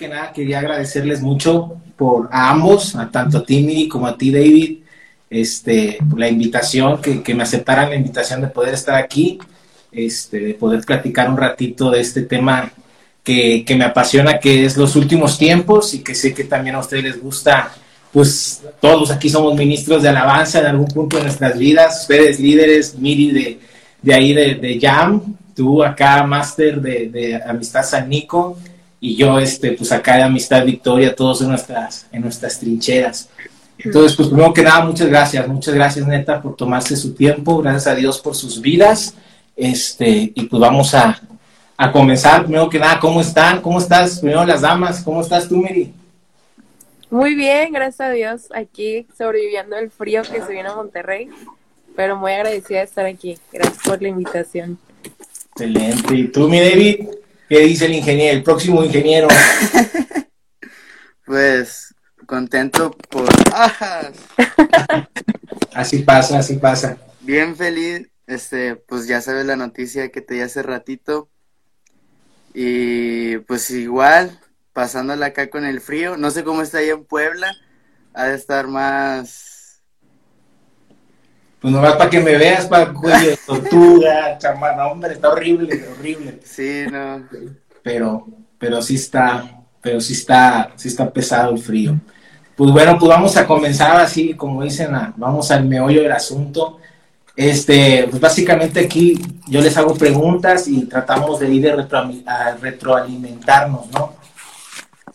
[0.00, 4.16] que nada quería agradecerles mucho por a ambos, a tanto a ti Miri como a
[4.16, 4.78] ti David,
[5.28, 9.38] este, la invitación, que, que me aceptaran la invitación de poder estar aquí,
[9.92, 12.72] este, de poder platicar un ratito de este tema
[13.22, 16.80] que, que me apasiona, que es los últimos tiempos y que sé que también a
[16.80, 17.70] ustedes les gusta
[18.10, 22.98] pues todos aquí somos ministros de alabanza en algún punto de nuestras vidas, ustedes líderes,
[22.98, 23.60] Miri de,
[24.02, 28.56] de ahí de, de Jam, tú acá máster de, de, Amistad San Nico
[29.00, 33.28] y yo este pues acá de Amistad Victoria, todos en nuestras, en nuestras trincheras.
[33.78, 37.86] Entonces, pues primero que nada, muchas gracias, muchas gracias neta por tomarse su tiempo, gracias
[37.86, 39.14] a Dios por sus vidas,
[39.56, 41.18] este, y pues vamos a,
[41.78, 43.62] a comenzar, primero que nada, ¿cómo están?
[43.62, 44.18] ¿Cómo estás?
[44.20, 45.94] Primero las damas, ¿cómo estás tú, Miri?
[47.10, 51.30] Muy bien, gracias a Dios, aquí sobreviviendo el frío que se viene a Monterrey,
[51.96, 53.38] pero muy agradecida de estar aquí.
[53.50, 54.78] Gracias por la invitación.
[55.52, 56.14] Excelente.
[56.14, 57.08] ¿Y tú, mi David?
[57.50, 59.26] ¿Qué dice el ingeniero, el próximo ingeniero?
[61.26, 61.92] pues
[62.24, 63.28] contento por...
[65.74, 66.96] así pasa, así pasa.
[67.22, 71.28] Bien feliz, este, pues ya sabes la noticia que te di hace ratito.
[72.54, 74.38] Y pues igual,
[74.72, 76.16] pasándola acá con el frío.
[76.16, 77.52] No sé cómo está ahí en Puebla.
[78.14, 79.49] Ha de estar más.
[81.60, 86.40] Pues nomás para que me veas, para cuello de tortuga, chamana, hombre, está horrible, horrible.
[86.42, 87.22] Sí, no.
[87.82, 88.26] Pero,
[88.58, 92.00] pero sí está, pero sí está, sí está pesado el frío.
[92.56, 96.78] Pues bueno, pues vamos a comenzar así, como dicen, vamos al meollo del asunto.
[97.36, 101.70] Este, pues básicamente aquí yo les hago preguntas y tratamos de ir
[102.26, 104.19] a retroalimentarnos, ¿no?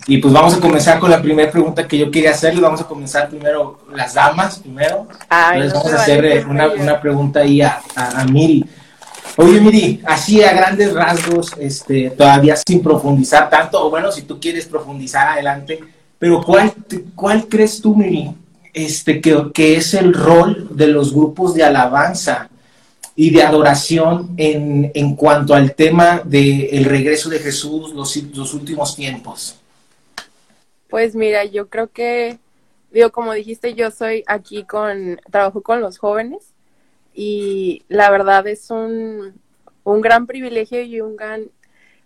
[0.07, 2.61] Y pues vamos a comenzar con la primera pregunta que yo quería hacerle.
[2.61, 5.07] Vamos a comenzar primero las damas, primero.
[5.53, 8.63] Entonces vamos a hacer eh, una, una, pregunta ahí a, a, Miri.
[9.37, 14.39] Oye, Miri, así a grandes rasgos, este, todavía sin profundizar tanto, o bueno, si tú
[14.39, 15.79] quieres profundizar adelante,
[16.19, 16.71] pero ¿cuál,
[17.15, 18.31] cuál crees tú, Miri,
[18.73, 22.49] este, que, que es el rol de los grupos de alabanza
[23.15, 28.53] y de adoración en, en cuanto al tema del el regreso de Jesús, los, los
[28.53, 29.55] últimos tiempos?
[30.95, 32.39] Pues mira, yo creo que,
[32.89, 36.53] digo, como dijiste, yo soy aquí con, trabajo con los jóvenes
[37.13, 39.37] y la verdad es un,
[39.83, 41.51] un gran privilegio y un gran,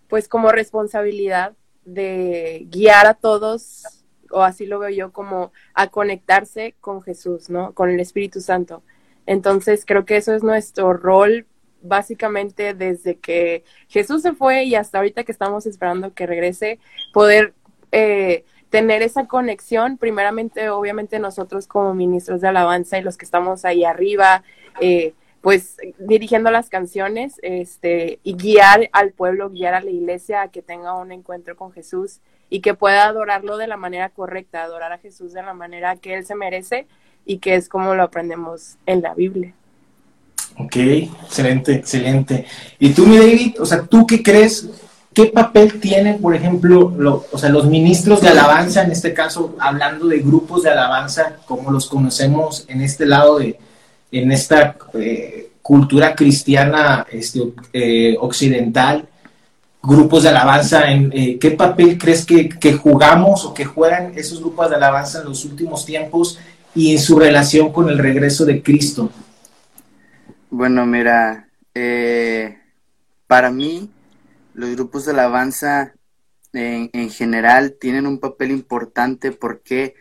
[0.08, 1.54] pues como responsabilidad
[1.86, 3.84] de guiar a todos,
[4.32, 7.76] o así lo veo yo, como a conectarse con Jesús, ¿no?
[7.76, 8.82] Con el Espíritu Santo.
[9.28, 11.46] Entonces creo que eso es nuestro rol
[11.84, 16.80] básicamente desde que Jesús se fue y hasta ahorita que estamos esperando que regrese,
[17.14, 17.54] poder
[17.92, 23.66] eh, tener esa conexión, primeramente, obviamente nosotros como ministros de alabanza y los que estamos
[23.66, 24.44] ahí arriba,
[24.80, 30.47] eh, pues dirigiendo las canciones, este, y guiar al pueblo, guiar a la iglesia a
[30.50, 32.19] que tenga un encuentro con Jesús
[32.50, 36.13] y que pueda adorarlo de la manera correcta, adorar a Jesús de la manera que
[36.16, 36.88] Él se merece
[37.25, 39.53] y que es como lo aprendemos en la Biblia.
[40.58, 42.46] Ok, excelente, excelente.
[42.79, 44.69] ¿Y tú, mi David, o sea, tú qué crees
[45.19, 50.07] ¿Qué papel tienen, por ejemplo, o sea, los ministros de alabanza, en este caso, hablando
[50.07, 53.59] de grupos de alabanza, como los conocemos en este lado de,
[54.13, 57.41] en esta eh, cultura cristiana este,
[57.74, 59.09] eh, occidental,
[59.84, 64.78] grupos de alabanza, eh, ¿qué papel crees que, jugamos o que juegan esos grupos de
[64.78, 66.40] alabanza en los últimos tiempos
[66.74, 69.09] y en su relación con el regreso de Cristo?
[70.50, 71.50] Bueno, mira,
[73.28, 73.90] para mí
[74.59, 75.94] los grupos de alabanza
[76.52, 79.31] en, en general tienen un papel importante.
[79.31, 79.96] ¿Por qué?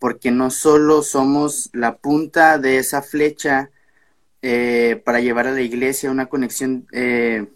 [0.00, 3.70] Porque no solo somos la punta de esa flecha
[4.42, 7.46] eh, para llevar a la iglesia una conexión, eh,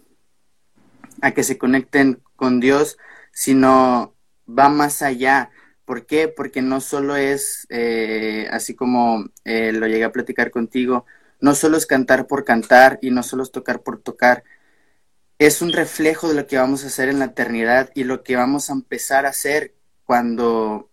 [1.21, 2.97] a que se conecten con Dios,
[3.33, 4.13] sino
[4.47, 5.49] va más allá.
[5.83, 6.29] ¿Por qué?
[6.29, 11.05] Porque no solo es, eh, así como lo llegué a platicar contigo,
[11.41, 14.43] no solo es cantar por cantar y no solo es tocar por tocar,
[15.37, 18.35] es un reflejo de lo que vamos a hacer en la eternidad y lo que
[18.35, 19.73] vamos a empezar a hacer
[20.05, 20.89] cuando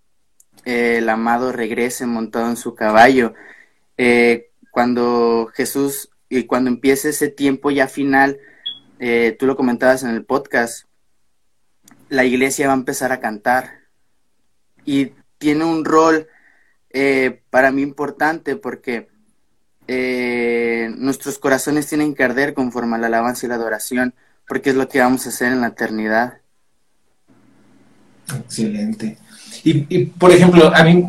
[0.65, 3.35] eh, el amado regrese montado en su caballo.
[3.97, 8.39] Eh, cuando Jesús y cuando empiece ese tiempo ya final,
[8.99, 10.87] eh, tú lo comentabas en el podcast,
[12.09, 13.81] la iglesia va a empezar a cantar
[14.85, 16.29] y tiene un rol
[17.49, 19.09] para mí importante porque
[20.99, 24.15] nuestros corazones tienen que arder conforme a la alabanza y la adoración
[24.47, 26.35] porque es lo que vamos a hacer en la eternidad.
[28.39, 29.19] Excelente.
[29.65, 31.05] Y, por ejemplo, a mí,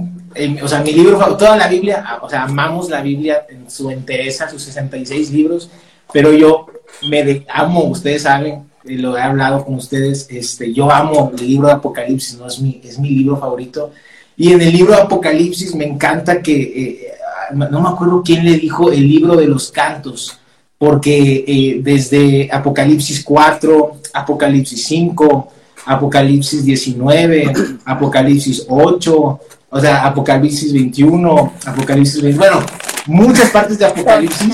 [0.62, 4.50] o sea, mi libro, toda la Biblia, o sea, amamos la Biblia en su entereza,
[4.50, 5.70] sus 66 libros,
[6.12, 6.68] pero yo
[7.10, 11.74] me amo, ustedes saben, lo he hablado con ustedes, este, yo amo el libro de
[11.74, 12.48] Apocalipsis, ¿no?
[12.48, 13.92] es, mi, es mi libro favorito.
[14.36, 17.14] Y en el libro de Apocalipsis me encanta que, eh,
[17.54, 20.40] no me acuerdo quién le dijo el libro de los cantos,
[20.84, 25.48] porque eh, desde Apocalipsis 4, Apocalipsis 5,
[25.86, 27.54] Apocalipsis 19,
[27.86, 29.40] Apocalipsis 8,
[29.70, 32.60] o sea, Apocalipsis 21, Apocalipsis 20, bueno,
[33.06, 34.54] muchas partes de Apocalipsis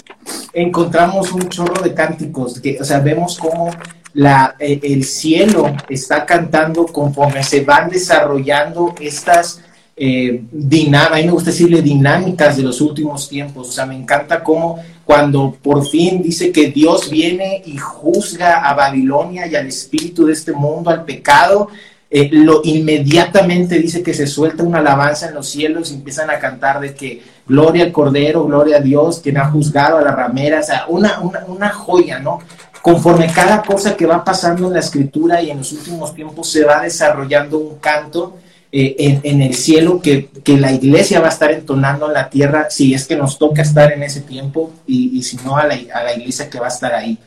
[0.54, 3.72] encontramos un chorro de cánticos, que, o sea, vemos cómo
[4.14, 9.62] la, eh, el cielo está cantando conforme se van desarrollando estas
[10.02, 13.96] eh, dinámicas, a mí me gusta decirle dinámicas de los últimos tiempos, o sea, me
[13.96, 14.78] encanta cómo
[15.10, 20.34] cuando por fin dice que Dios viene y juzga a Babilonia y al espíritu de
[20.34, 21.70] este mundo, al pecado,
[22.12, 26.38] eh, lo inmediatamente dice que se suelta una alabanza en los cielos y empiezan a
[26.38, 30.60] cantar de que gloria al Cordero, gloria a Dios, quien ha juzgado a la ramera,
[30.60, 32.42] o sea, una, una, una joya, ¿no?
[32.84, 36.66] Conforme cada cosa que va pasando en la escritura y en los últimos tiempos se
[36.66, 38.38] va desarrollando un canto
[38.72, 42.94] eh, en, el cielo que, la iglesia va a estar entonando en la tierra si
[42.94, 46.14] es que nos toca estar en ese tiempo y, si no a la, a la,
[46.14, 47.18] iglesia que va a estar ahí.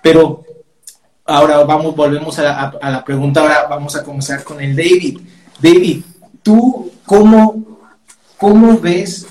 [0.00, 0.44] Pero
[1.24, 5.18] ahora vamos, volvemos a la, pregunta, ahora vamos a comenzar con el David.
[5.60, 6.04] David,
[6.44, 7.80] ¿tú cómo,
[8.36, 9.26] cómo ves?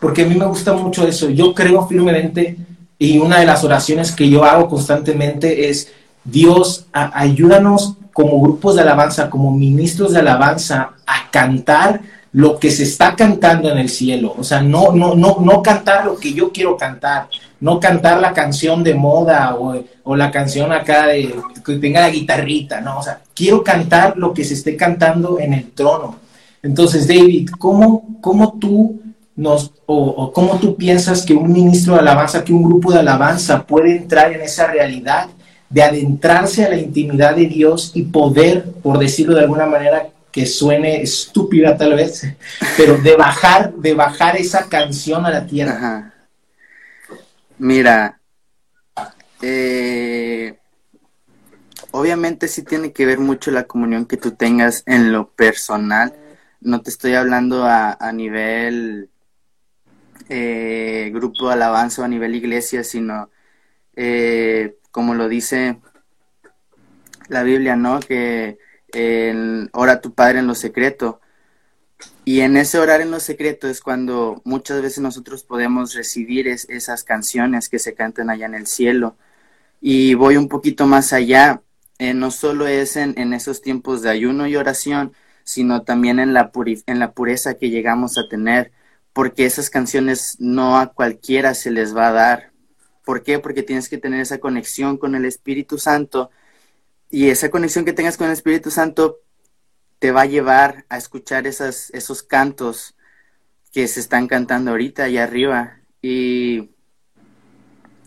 [0.00, 2.56] Porque a mí me gusta mucho eso, yo creo firmemente
[2.98, 5.92] y una de las oraciones que yo hago constantemente es,
[6.24, 12.00] Dios, ayúdanos como grupos de alabanza, como ministros de alabanza, a cantar
[12.32, 14.34] lo que se está cantando en el cielo.
[14.38, 17.28] O sea, no, no, no, no cantar lo que yo quiero cantar,
[17.60, 21.34] no cantar la canción de moda o, o la canción acá de
[21.64, 25.54] que tenga la guitarrita, no, o sea, quiero cantar lo que se esté cantando en
[25.54, 26.16] el trono.
[26.62, 29.00] Entonces, David, ¿cómo, cómo tú
[29.36, 33.66] nos, o, cómo tú piensas que un ministro de alabanza, que un grupo de alabanza
[33.66, 35.28] puede entrar en esa realidad
[35.70, 40.44] de adentrarse a la intimidad de Dios y poder, por decirlo de alguna manera que
[40.44, 42.26] suene estúpida tal vez,
[42.76, 46.12] pero de bajar, de bajar esa canción a la tierra.
[47.58, 48.20] Mira,
[49.42, 50.58] eh,
[51.92, 56.14] obviamente sí tiene que ver mucho la comunión que tú tengas en lo personal.
[56.60, 59.08] No te estoy hablando a, a nivel
[60.28, 63.30] eh, grupo de alabanza o a nivel iglesia, sino
[63.94, 65.80] eh, como lo dice
[67.28, 68.00] la Biblia, ¿no?
[68.00, 68.58] Que
[69.72, 71.20] ora tu Padre en lo secreto.
[72.24, 77.04] Y en ese orar en lo secreto es cuando muchas veces nosotros podemos recibir esas
[77.04, 79.16] canciones que se cantan allá en el cielo.
[79.80, 81.62] Y voy un poquito más allá,
[81.98, 85.12] eh, no solo es en, en, esos tiempos de ayuno y oración,
[85.44, 86.52] sino también en la,
[86.86, 88.72] en la pureza que llegamos a tener,
[89.12, 92.49] porque esas canciones no a cualquiera se les va a dar,
[93.04, 93.38] ¿Por qué?
[93.38, 96.30] Porque tienes que tener esa conexión con el Espíritu Santo
[97.10, 99.20] y esa conexión que tengas con el Espíritu Santo
[99.98, 102.94] te va a llevar a escuchar esos cantos
[103.72, 105.80] que se están cantando ahorita allá arriba.
[106.02, 106.70] Y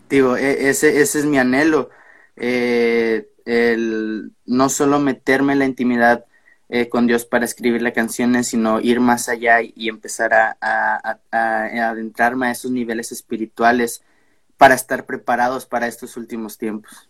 [0.09, 1.89] digo, e, ese, ese es mi anhelo,
[2.35, 6.25] eh, el no solo meterme en la intimidad
[6.69, 12.47] eh, con Dios para escribir las canciones, sino ir más allá y empezar a adentrarme
[12.47, 14.01] a esos niveles espirituales
[14.63, 17.09] para estar preparados para estos últimos tiempos.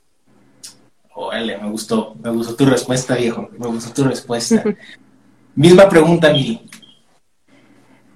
[1.14, 4.64] Órale, me gustó, me gustó tu respuesta, viejo, me gustó tu respuesta.
[5.56, 6.68] Misma pregunta, Miri.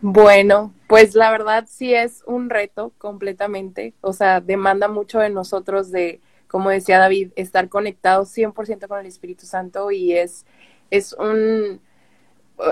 [0.01, 5.91] Bueno, pues la verdad sí es un reto completamente, o sea, demanda mucho de nosotros
[5.91, 10.47] de, como decía David, estar conectados 100% con el Espíritu Santo y es,
[10.89, 11.79] es un,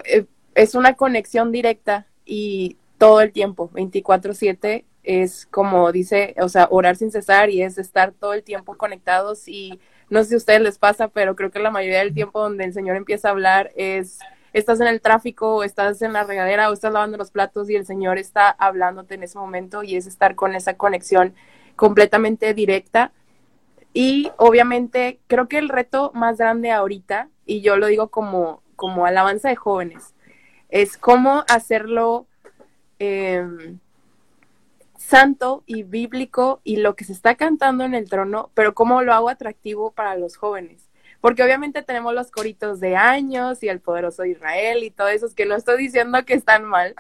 [0.05, 6.67] eh, es una conexión directa y todo el tiempo, 24/7 es como dice, o sea,
[6.71, 10.37] orar sin cesar y es estar todo el tiempo conectados y no sé si a
[10.37, 13.31] ustedes les pasa, pero creo que la mayoría del tiempo donde el Señor empieza a
[13.31, 14.19] hablar es,
[14.53, 17.75] estás en el tráfico o estás en la regadera o estás lavando los platos y
[17.75, 21.33] el Señor está hablándote en ese momento y es estar con esa conexión
[21.75, 23.11] completamente directa.
[23.93, 29.05] Y obviamente creo que el reto más grande ahorita, y yo lo digo como, como
[29.05, 30.13] alabanza de jóvenes,
[30.69, 32.27] es cómo hacerlo
[32.99, 33.47] eh,
[35.05, 39.13] santo y bíblico y lo que se está cantando en el trono, pero cómo lo
[39.13, 40.89] hago atractivo para los jóvenes.
[41.21, 45.45] Porque obviamente tenemos los coritos de años y el poderoso Israel y todo eso, que
[45.45, 46.95] no estoy diciendo que están mal,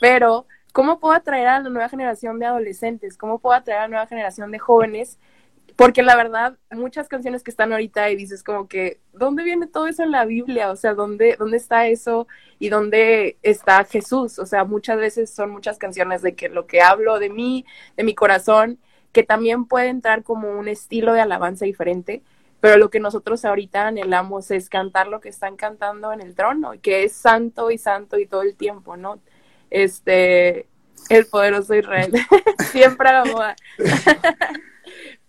[0.00, 3.16] pero ¿cómo puedo atraer a la nueva generación de adolescentes?
[3.18, 5.18] ¿Cómo puedo atraer a la nueva generación de jóvenes
[5.76, 9.86] porque la verdad, muchas canciones que están ahorita y dices como que, ¿dónde viene todo
[9.86, 10.70] eso en la Biblia?
[10.70, 12.26] O sea, ¿dónde, dónde está eso
[12.58, 14.38] y dónde está Jesús?
[14.38, 17.64] O sea, muchas veces son muchas canciones de que lo que hablo de mí,
[17.96, 18.78] de mi corazón,
[19.12, 22.22] que también puede entrar como un estilo de alabanza diferente,
[22.60, 26.72] pero lo que nosotros ahorita anhelamos es cantar lo que están cantando en el trono,
[26.82, 29.18] que es santo y santo y todo el tiempo, ¿no?
[29.70, 30.66] Este,
[31.08, 32.12] el poderoso Israel,
[32.70, 33.24] siempre a.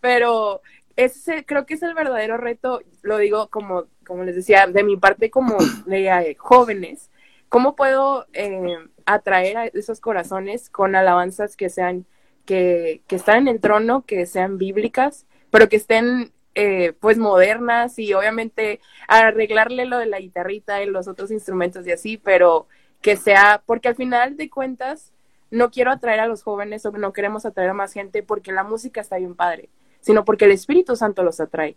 [0.01, 0.61] pero
[0.95, 4.97] ese creo que es el verdadero reto, lo digo como, como les decía, de mi
[4.97, 7.09] parte como de eh, jóvenes,
[7.49, 12.05] ¿cómo puedo eh, atraer a esos corazones con alabanzas que sean,
[12.45, 17.97] que, que están en el trono, que sean bíblicas, pero que estén eh, pues modernas
[17.97, 22.67] y obviamente arreglarle lo de la guitarrita y los otros instrumentos y así, pero
[23.01, 25.13] que sea, porque al final de cuentas
[25.49, 28.63] no quiero atraer a los jóvenes o no queremos atraer a más gente porque la
[28.63, 29.69] música está bien padre,
[30.01, 31.75] sino porque el Espíritu Santo los atrae.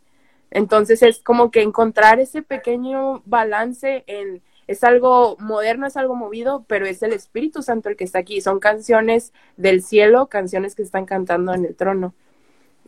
[0.50, 6.64] Entonces es como que encontrar ese pequeño balance en es algo moderno, es algo movido,
[6.66, 8.40] pero es el Espíritu Santo el que está aquí.
[8.40, 12.14] Son canciones del cielo, canciones que están cantando en el trono.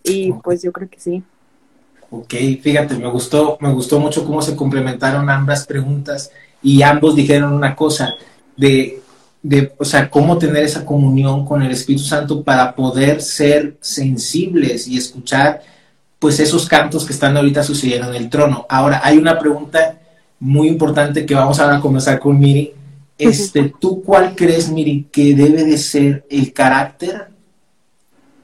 [0.03, 1.23] Y pues yo creo que sí.
[2.11, 6.31] Ok, fíjate, me gustó, me gustó mucho cómo se complementaron ambas preguntas
[6.63, 8.15] y ambos dijeron una cosa
[8.57, 9.03] de,
[9.49, 14.89] de, o sea, cómo tener esa comunión con el Espíritu Santo para poder ser sensibles
[14.89, 15.63] y escuchar
[16.19, 18.67] pues esos cantos que están ahorita sucediendo en el trono.
[18.69, 20.01] Ahora, hay una pregunta
[20.41, 22.73] muy importante que vamos ahora a comenzar con Miri.
[23.17, 27.29] Este, ¿Tú cuál crees, Miri, que debe de ser el carácter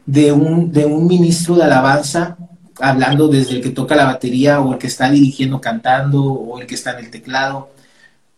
[0.07, 2.37] de un, de un ministro de alabanza
[2.81, 6.67] hablando desde el que toca la batería o el que está dirigiendo cantando o el
[6.69, 7.71] que está en el teclado,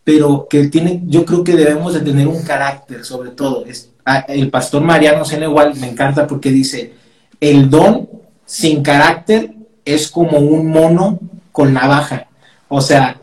[0.05, 3.65] pero que tiene, yo creo que debemos de tener un carácter sobre todo.
[3.65, 3.89] Es,
[4.29, 6.93] el pastor Mariano igual me encanta porque dice,
[7.41, 8.07] el don
[8.45, 11.19] sin carácter es como un mono
[11.51, 12.27] con navaja.
[12.69, 13.19] O sea,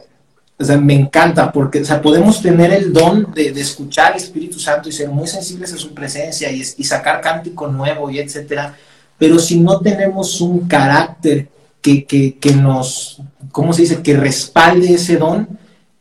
[0.59, 4.59] o sea, me encanta porque o sea, podemos tener el don de, escuchar al Espíritu
[4.59, 8.77] Santo y ser muy sensibles a su presencia y, y sacar cántico nuevo y etcétera
[9.23, 11.47] pero si no tenemos un carácter
[11.81, 13.23] que, que, nos,
[13.53, 15.49] ¿cómo se dice?, que respalde ese don,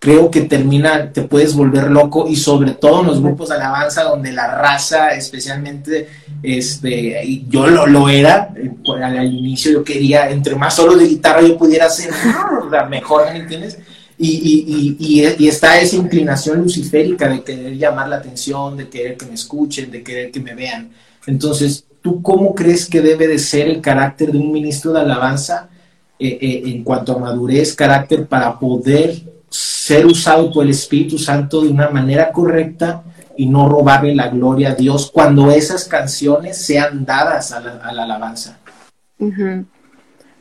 [0.01, 4.01] creo que termina, te puedes volver loco y sobre todo en los grupos de alabanza
[4.01, 6.08] donde la raza, especialmente,
[6.41, 11.08] este, y yo lo, lo era, eh, al, inicio yo quería, entre más solo de
[11.08, 12.10] guitarra yo pudiera hacer,
[12.89, 13.77] mejor, ¿me entiendes?
[14.17, 19.27] Y, y, y, está esa inclinación luciférica de querer llamar la atención, de querer que
[19.27, 20.89] me escuchen, de querer que me vean.
[21.27, 25.70] Entonces, ¿tú cómo crees que debe de ser el carácter de un ministro de alabanza
[26.17, 31.62] eh, eh, en cuanto a madurez, carácter para poder ser usado por el Espíritu Santo
[31.62, 33.03] de una manera correcta
[33.36, 38.58] y no robarle la gloria a Dios cuando esas canciones sean dadas a la, alabanza?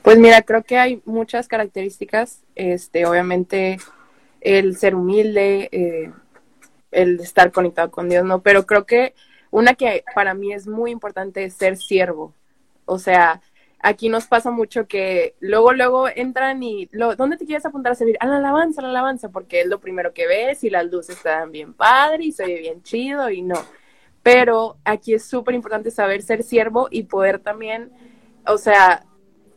[0.03, 3.79] Pues mira, creo que hay muchas características, este, obviamente
[4.41, 6.13] el ser humilde, eh,
[6.93, 8.41] el estar conectado con Dios, ¿no?
[8.43, 9.15] Pero creo que
[9.51, 12.33] una que para mí es muy importante es ser siervo.
[12.85, 13.41] O sea,
[13.83, 17.95] aquí nos pasa mucho que luego, luego entran y, lo, ¿dónde te quieres apuntar a
[17.95, 18.17] servir?
[18.21, 21.17] A la alabanza, a la alabanza, porque es lo primero que ves y las luces
[21.17, 23.57] están bien padre y soy bien chido y no.
[24.23, 27.91] Pero aquí es súper importante saber ser siervo y poder también,
[28.47, 29.07] o sea,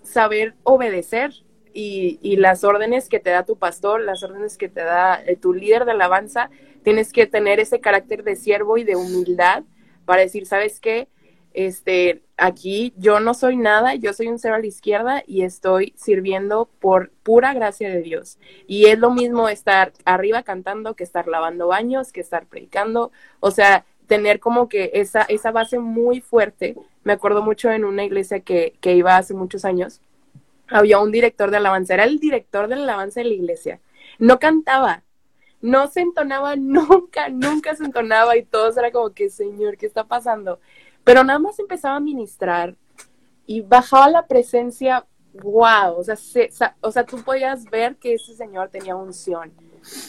[0.03, 1.31] saber obedecer
[1.73, 5.35] y, y, las órdenes que te da tu pastor, las órdenes que te da eh,
[5.35, 6.49] tu líder de alabanza,
[6.83, 9.63] tienes que tener ese carácter de siervo y de humildad
[10.05, 11.07] para decir, ¿sabes qué?
[11.53, 15.93] Este, aquí yo no soy nada, yo soy un cero a la izquierda y estoy
[15.95, 18.39] sirviendo por pura gracia de Dios.
[18.67, 23.51] Y es lo mismo estar arriba cantando que estar lavando baños, que estar predicando, o
[23.51, 26.75] sea, tener como que esa, esa base muy fuerte.
[27.03, 30.01] Me acuerdo mucho en una iglesia que, que iba hace muchos años,
[30.67, 33.79] había un director de alabanza, era el director de la alabanza de la iglesia.
[34.19, 35.03] No cantaba,
[35.61, 40.03] no se entonaba nunca, nunca se entonaba y todos era como que, Señor, ¿qué está
[40.05, 40.59] pasando?
[41.03, 42.75] Pero nada más empezaba a ministrar
[43.45, 46.15] y bajaba la presencia, wow, o sea,
[46.81, 49.51] o sea, tú podías ver que ese señor tenía unción,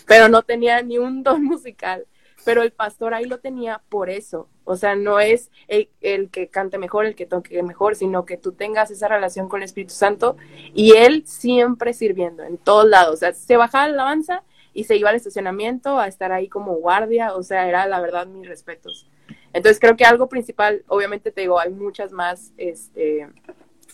[0.07, 2.07] pero no tenía ni un don musical.
[2.45, 4.49] Pero el pastor ahí lo tenía por eso.
[4.65, 8.37] O sea, no es el, el, que cante mejor, el que toque mejor, sino que
[8.37, 10.37] tú tengas esa relación con el Espíritu Santo
[10.75, 13.15] y él siempre sirviendo en todos lados.
[13.15, 14.43] O sea, se bajaba la alabanza
[14.75, 18.27] y se iba al estacionamiento a estar ahí como guardia, o sea, era la verdad
[18.27, 19.09] mis respetos.
[19.55, 23.29] Entonces creo que algo principal, obviamente te digo, hay muchas más este,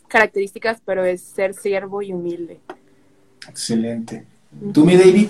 [0.08, 2.60] características, pero es ser siervo y humilde.
[3.46, 4.26] Excelente.
[4.72, 5.28] ¿Tú, mi David?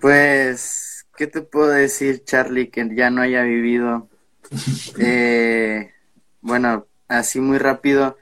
[0.00, 4.08] Pues, ¿qué te puedo decir, Charlie, que ya no haya vivido?
[4.98, 5.92] eh,
[6.40, 8.16] bueno, así muy rápido,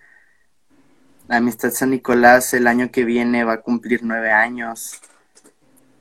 [1.28, 5.00] Amistad San Nicolás el año que viene va a cumplir nueve años.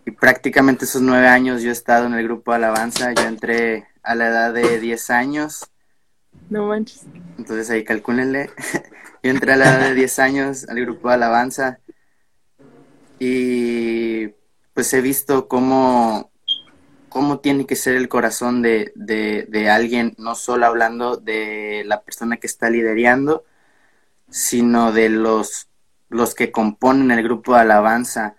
[0.07, 3.11] Y prácticamente esos nueve años yo he estado en el grupo de alabanza.
[3.11, 5.69] Yo entré a la edad de diez años.
[6.49, 7.05] No manches.
[7.37, 8.49] Entonces ahí calcúlenle.
[9.21, 11.79] Yo entré a la edad de 10 años al grupo de alabanza
[13.19, 14.27] y
[14.73, 16.31] pues he visto cómo,
[17.09, 22.37] cómo tiene que ser el corazón de, de, alguien, no solo hablando de la persona
[22.37, 23.43] que está liderando,
[24.29, 25.67] sino de los,
[26.07, 28.36] los que componen el grupo de alabanza.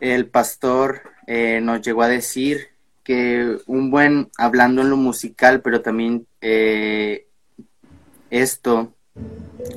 [0.00, 2.68] El pastor eh, nos llegó a decir
[3.04, 7.26] que un buen, hablando en lo musical, pero también eh,
[8.30, 8.94] esto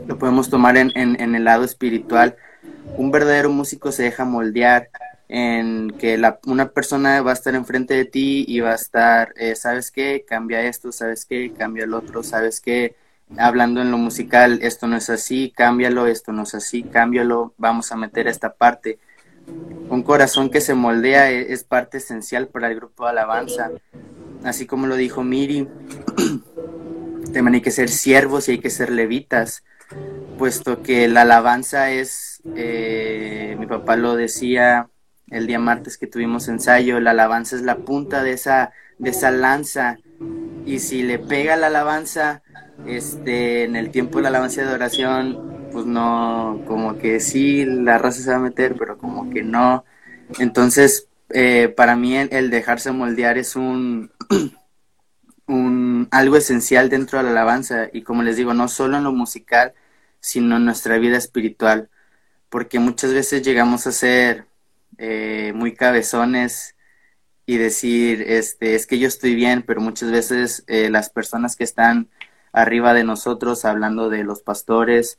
[0.08, 2.36] lo podemos tomar en, en, el lado espiritual.
[2.98, 4.89] Un verdadero músico se deja moldear
[5.27, 9.34] en que la, una persona va a estar enfrente de ti y va a estar,
[9.36, 10.24] eh, ¿sabes qué?
[10.27, 11.51] Cambia esto, ¿sabes qué?
[11.51, 12.96] Cambia el otro, ¿sabes qué?
[13.38, 17.92] Hablando en lo musical, esto no es así, cámbialo, esto no es así, cámbialo, vamos
[17.92, 19.00] a meter esta parte.
[19.90, 23.72] Un corazón que se moldea es, es parte esencial para el grupo de alabanza.
[24.44, 25.68] Así como lo dijo Miri,
[27.34, 29.64] también hay que ser siervos y hay que ser levitas,
[30.38, 34.90] puesto que la alabanza es, eh, mi papá lo decía
[35.30, 39.32] el día martes que tuvimos ensayo, la alabanza es la punta de esa, de esa
[39.32, 39.98] lanza,
[40.66, 42.44] y si le pega la alabanza,
[42.86, 47.98] este, en el tiempo de la alabanza de oración, pues no, como que sí, la
[47.98, 49.84] raza se va a meter, pero como que no.
[50.39, 54.12] Entonces, eh, para mí el dejarse moldear es un
[55.48, 59.12] un, algo esencial dentro de la alabanza y como les digo, no solo en lo
[59.12, 59.74] musical,
[60.20, 61.89] sino en nuestra vida espiritual,
[62.50, 64.48] porque muchas veces llegamos a ser
[64.98, 66.75] eh, muy cabezones
[67.46, 71.65] y decir, este, es que yo estoy bien, pero muchas veces eh, las personas que
[71.65, 72.10] están
[72.53, 75.18] arriba de nosotros, hablando de los pastores,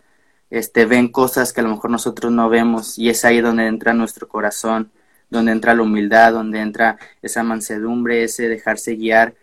[0.58, 3.94] este, ven cosas que a lo mejor nosotros no vemos y es ahí donde entra
[3.94, 4.92] nuestro corazón,
[5.30, 9.35] donde entra la humildad, donde entra esa mansedumbre, ese dejarse guiar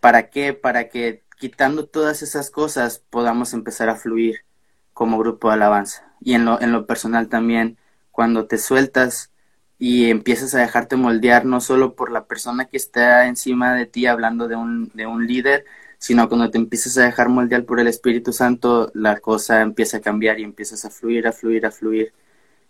[0.00, 0.54] ¿Para qué?
[0.54, 4.44] Para que quitando todas esas cosas podamos empezar a fluir
[4.92, 6.12] como grupo de alabanza.
[6.20, 7.78] Y en lo, en lo personal también,
[8.12, 9.32] cuando te sueltas
[9.78, 14.06] y empiezas a dejarte moldear no solo por la persona que está encima de ti
[14.06, 15.64] hablando de un, de un líder,
[15.98, 20.00] sino cuando te empiezas a dejar moldear por el Espíritu Santo, la cosa empieza a
[20.00, 22.12] cambiar y empiezas a fluir, a fluir, a fluir.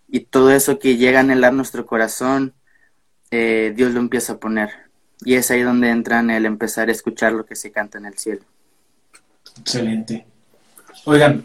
[0.08, 2.54] Y todo eso que llega a anhelar nuestro corazón,
[3.30, 4.70] eh, Dios lo empieza a poner.
[5.20, 8.16] Y es ahí donde entran el empezar a escuchar lo que se canta en el
[8.16, 8.40] cielo.
[9.60, 10.24] Excelente.
[11.04, 11.44] Oigan,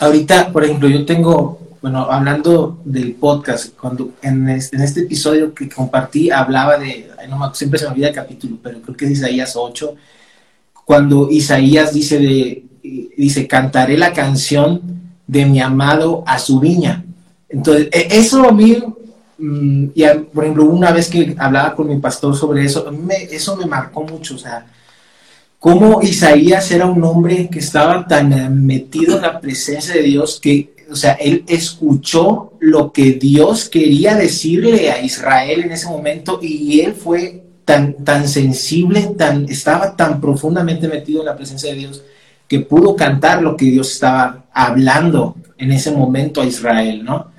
[0.00, 6.30] ahorita, por ejemplo, yo tengo, bueno, hablando del podcast, cuando en este, episodio que compartí
[6.30, 9.94] hablaba de, no, siempre se me olvida el capítulo, pero creo que es Isaías 8,
[10.88, 12.64] cuando Isaías dice de,
[13.14, 14.80] dice, cantaré la canción
[15.26, 17.04] de mi amado a su viña.
[17.50, 18.82] Entonces, e, eso a mí
[19.38, 22.90] Mm, y por ejemplo, una vez que hablaba con mi pastor sobre eso,
[23.30, 24.66] eso me marcó mucho, o sea,
[25.60, 30.74] cómo Isaías era un hombre que estaba tan metido en la presencia de Dios que,
[30.90, 36.80] o sea, él escuchó lo que Dios quería decirle a Israel en ese momento y
[36.80, 42.02] él fue tan, tan sensible, tan, estaba tan profundamente metido en la presencia de Dios
[42.48, 47.30] que pudo cantar lo que Dios estaba hablando en ese momento a Israel, ¿no?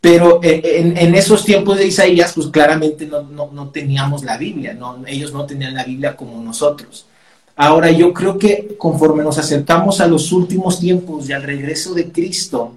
[0.00, 5.32] Pero eh, en, esos tiempos de Isaías, pues claramente no, teníamos la Biblia, no, ellos
[5.32, 7.06] no tenían la Biblia como nosotros.
[7.54, 12.10] Ahora yo creo que conforme nos acercamos a los últimos tiempos y al regreso de
[12.10, 12.74] Cristo,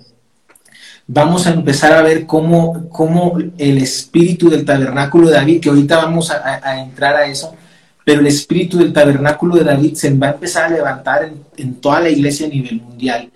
[1.07, 5.97] vamos a empezar a ver cómo, cómo el espíritu del tabernáculo de David, que ahorita
[5.97, 7.55] vamos a, entrar a eso,
[8.03, 11.75] pero el espíritu del tabernáculo de David se va a empezar a levantar en, en
[11.75, 13.29] toda la iglesia a nivel mundial.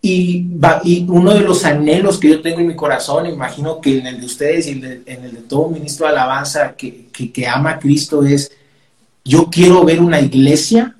[0.00, 0.46] Y,
[0.84, 4.20] y, uno de los anhelos que yo tengo en mi corazón, imagino que en el
[4.20, 8.24] de ustedes y en el de todo ministro de alabanza que, que, ama a Cristo
[8.24, 8.52] es,
[9.24, 10.94] yo quiero ver una iglesia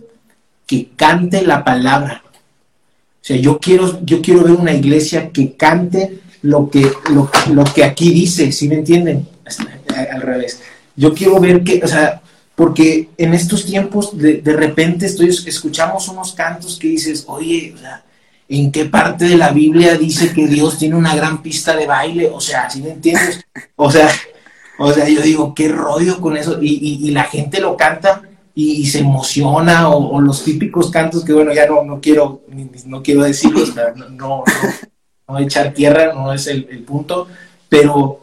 [0.67, 2.25] que cante la palabra.
[3.29, 7.85] Sea, yo quiero, yo quiero ver una iglesia que cante lo que, lo, lo que
[7.85, 9.29] aquí dice, ¿sí me entienden?
[10.11, 10.63] Al revés.
[10.97, 12.23] Yo quiero ver que, o sea,
[12.55, 17.75] porque en estos tiempos de, de repente estoy, escuchamos unos cantos que dices, oye,
[18.49, 22.31] en qué parte de la Biblia dice que Dios tiene una gran pista de baile,
[22.33, 23.45] o sea, ¿sí me entiendes?
[23.77, 24.09] O sea,
[24.79, 28.23] o sea, yo digo, qué rollo con eso, y, la gente lo canta
[28.61, 32.43] y, se emociona, o, los típicos cantos que, bueno, ya no, no quiero,
[32.87, 33.73] no quiero decirlos,
[34.17, 34.43] no,
[35.29, 37.29] no, echar tierra, no es el, punto,
[37.69, 38.21] pero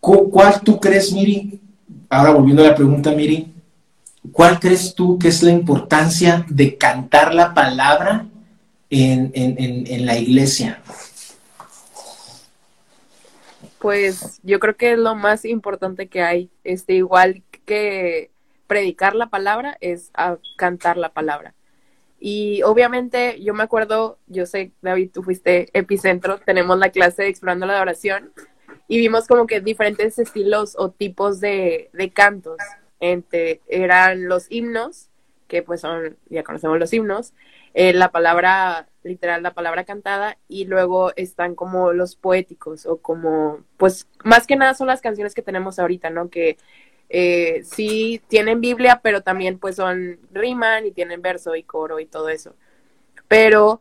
[0.00, 1.62] ¿cuál tú crees, Miri?
[2.10, 3.54] Ahora volviendo a la pregunta, Miri,
[4.32, 8.26] ¿cuál crees tú que es la importancia de cantar la palabra
[8.90, 10.82] en, la iglesia?
[13.78, 16.50] Pues yo creo que es lo más importante que hay.
[16.64, 18.33] Este, igual que
[18.66, 20.10] predicar la palabra es
[20.56, 21.54] cantar la palabra.
[22.18, 27.28] Y obviamente yo me acuerdo, yo sé, David, tú fuiste epicentro, tenemos la clase de
[27.28, 28.32] Explorando la Adoración
[28.88, 32.58] y vimos como que diferentes estilos o tipos de, de cantos.
[33.00, 35.10] Entre, eran los himnos,
[35.48, 37.34] que pues son, ya conocemos los himnos,
[37.74, 43.64] eh, la palabra, literal, la palabra cantada, y luego están como los poéticos, o como,
[43.76, 46.30] pues más que nada son las canciones que tenemos ahorita, ¿no?
[46.30, 46.56] Que
[47.16, 52.06] eh, sí tienen Biblia, pero también pues son riman y tienen verso y coro y
[52.06, 52.56] todo eso.
[53.28, 53.80] Pero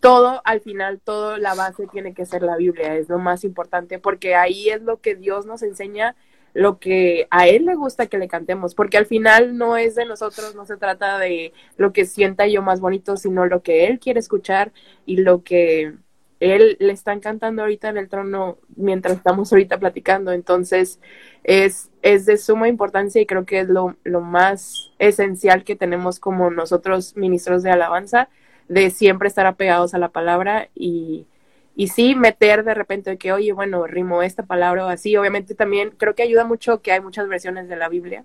[0.00, 4.00] todo, al final, todo la base tiene que ser la Biblia, es lo más importante,
[4.00, 6.16] porque ahí es lo que Dios nos enseña,
[6.54, 10.04] lo que a Él le gusta que le cantemos, porque al final no es de
[10.04, 14.00] nosotros, no se trata de lo que sienta yo más bonito, sino lo que Él
[14.00, 14.72] quiere escuchar
[15.04, 15.94] y lo que
[16.40, 20.32] Él le está cantando ahorita en el trono mientras estamos ahorita platicando.
[20.32, 20.98] Entonces,
[21.44, 26.20] es, es de suma importancia y creo que es lo, lo más esencial que tenemos
[26.20, 28.28] como nosotros ministros de alabanza
[28.68, 31.26] de siempre estar apegados a la palabra y,
[31.74, 35.16] y sí meter de repente de que, oye, bueno, rimo esta palabra o así.
[35.16, 38.24] Obviamente también creo que ayuda mucho que hay muchas versiones de la Biblia.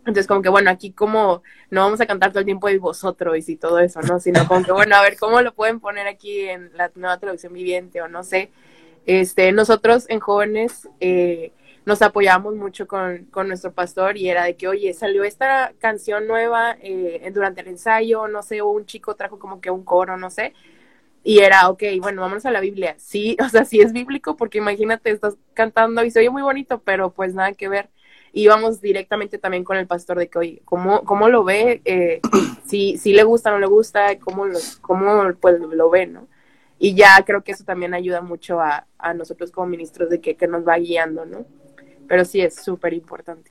[0.00, 3.48] Entonces, como que, bueno, aquí como no vamos a cantar todo el tiempo de vosotros
[3.48, 4.18] y todo eso, ¿no?
[4.18, 7.52] Sino como que, bueno, a ver cómo lo pueden poner aquí en la nueva televisión
[7.52, 8.50] viviente o no sé.
[9.06, 11.52] Este, nosotros en jóvenes eh,
[11.86, 16.26] nos apoyamos mucho con, con, nuestro pastor y era de que, oye, salió esta canción
[16.26, 20.16] nueva eh, durante el ensayo, no sé, o un chico trajo como que un coro,
[20.16, 20.52] no sé.
[21.22, 22.96] Y era, ok, bueno, vámonos a la Biblia.
[22.98, 26.80] Sí, o sea, sí es bíblico, porque imagínate, estás cantando y se oye muy bonito,
[26.82, 27.88] pero pues nada que ver.
[28.32, 31.82] Y vamos directamente también con el pastor de que, oye, ¿cómo, cómo lo ve?
[31.84, 32.20] Eh,
[32.66, 36.26] si, si le gusta, no le gusta, ¿cómo lo, cómo, pues, lo ve, no?
[36.80, 40.36] Y ya creo que eso también ayuda mucho a, a nosotros como ministros de que,
[40.36, 41.46] que nos va guiando, ¿no?
[42.08, 43.50] Pero sí es súper importante.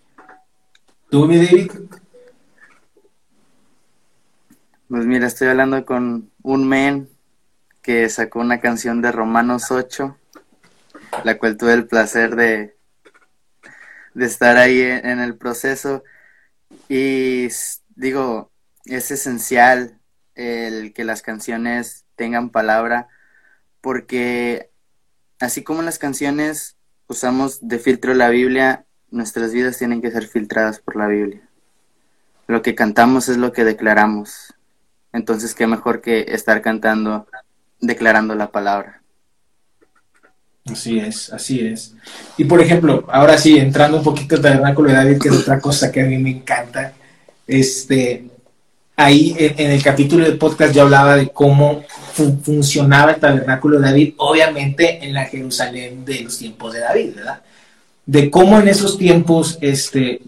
[1.10, 1.72] ¿Tú, mi David?
[4.88, 7.10] Pues mira, estoy hablando con un men
[7.82, 10.18] que sacó una canción de Romanos 8,
[11.24, 12.76] la cual tuve el placer de,
[14.16, 16.04] de estar ahí en, el proceso.
[16.90, 17.48] Y
[17.96, 18.52] digo,
[18.86, 20.00] es esencial
[20.34, 23.08] el que las canciones tengan palabra,
[23.82, 24.72] porque
[25.40, 30.80] así como las canciones usamos de filtro la Biblia, nuestras vidas tienen que ser filtradas
[30.80, 31.42] por la Biblia.
[32.48, 34.54] Lo que cantamos es lo que declaramos.
[35.14, 37.28] Entonces, qué mejor que estar cantando,
[37.80, 39.02] declarando la palabra.
[40.66, 41.94] Así es, así es.
[42.38, 45.60] Y por ejemplo, ahora sí, entrando un poquito al tabernáculo de David, que es otra
[45.60, 46.94] cosa que a mí me encanta,
[47.46, 48.26] este,
[48.96, 51.84] ahí en, el capítulo del podcast yo hablaba de cómo
[52.44, 57.42] funcionaba el tabernáculo de David, obviamente en la Jerusalén de los tiempos de David, ¿verdad?
[58.06, 60.22] De cómo en esos tiempos este,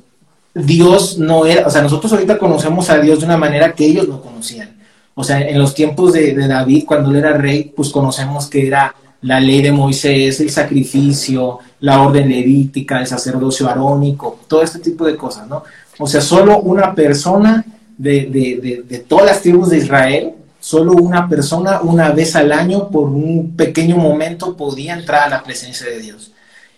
[0.54, 4.08] Dios no era, o sea, nosotros ahorita conocemos a Dios de una manera que ellos
[4.08, 4.76] no conocían.
[5.16, 8.68] O sea, en los tiempos de, de David, cuando él era rey, pues conocemos que
[8.68, 14.80] era la ley de Moisés, el sacrificio, la orden levítica, el sacerdocio arónico, todo este
[14.80, 15.64] tipo de cosas, ¿no?
[16.00, 17.66] O sea, solo una persona
[17.98, 22.90] de, de, de, todas las tribus de Israel, solo una persona una vez al año
[22.90, 26.32] por un pequeño momento podía entrar a la presencia de Dios.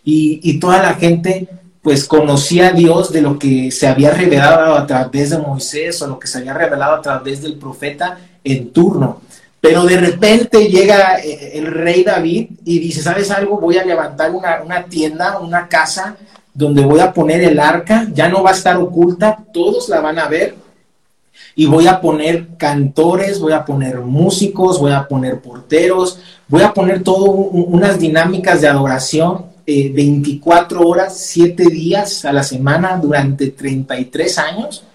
[0.03, 1.47] Y, y, toda la gente
[1.81, 6.07] pues conocía a Dios de lo que se había revelado a través de Moisés o
[6.07, 9.21] lo que se había revelado a través del profeta en turno.
[9.61, 13.59] Pero de repente llega eh, el rey David y dice, ¿sabes algo?
[13.59, 16.15] Voy a levantar una, una tienda, una casa
[16.53, 20.19] donde voy a poner el arca, ya no va a estar oculta, todos la van
[20.19, 20.55] a ver
[21.59, 26.17] y voy a poner cantores, voy a poner músicos, voy a poner porteros,
[26.47, 32.43] voy a poner todo unas dinámicas de adoración 24 eh, horas, 7 días a la
[32.43, 34.85] semana durante 33 años,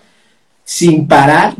[0.64, 1.54] sin parar,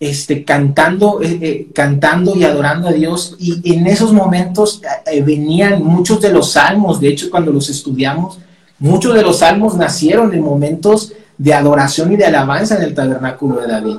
[0.00, 3.36] este, cantando, eh, eh, cantando y adorando a Dios.
[3.38, 4.82] Y en esos momentos
[5.24, 8.40] venían muchos de los salmos, de hecho cuando los estudiamos,
[8.80, 13.60] muchos de los salmos nacieron en momentos de adoración y de alabanza en el tabernáculo
[13.60, 13.98] de David.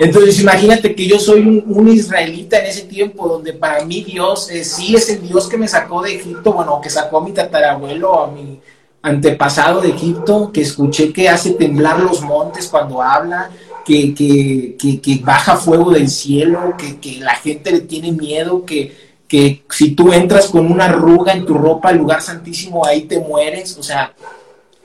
[0.00, 4.96] Entonces imagínate que yo soy un, israelita en ese tiempo donde para mí Dios sí
[4.96, 8.30] es el Dios que me sacó de Egipto, bueno, que sacó a mi tatarabuelo, a
[8.30, 8.58] mi
[9.02, 13.50] antepasado de Egipto, que escuché que hace temblar los montes cuando habla,
[13.84, 18.96] que, que, que, baja fuego del cielo, que, la gente le tiene miedo, que,
[19.28, 23.18] que si tú entras con una arruga en tu ropa al lugar santísimo, ahí te
[23.18, 23.76] mueres.
[23.76, 24.14] O sea,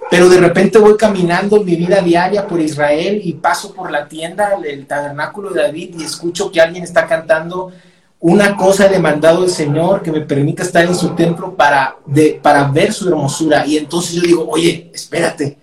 [0.10, 4.08] pero de repente voy caminando en mi vida diaria por Israel y paso por la
[4.08, 7.72] tienda del tabernáculo de David y escucho que alguien está cantando
[8.20, 12.64] una cosa demandado el Señor que me permita estar en su templo para, de, para
[12.66, 13.66] ver su hermosura.
[13.66, 15.58] Y entonces yo digo, oye, espérate,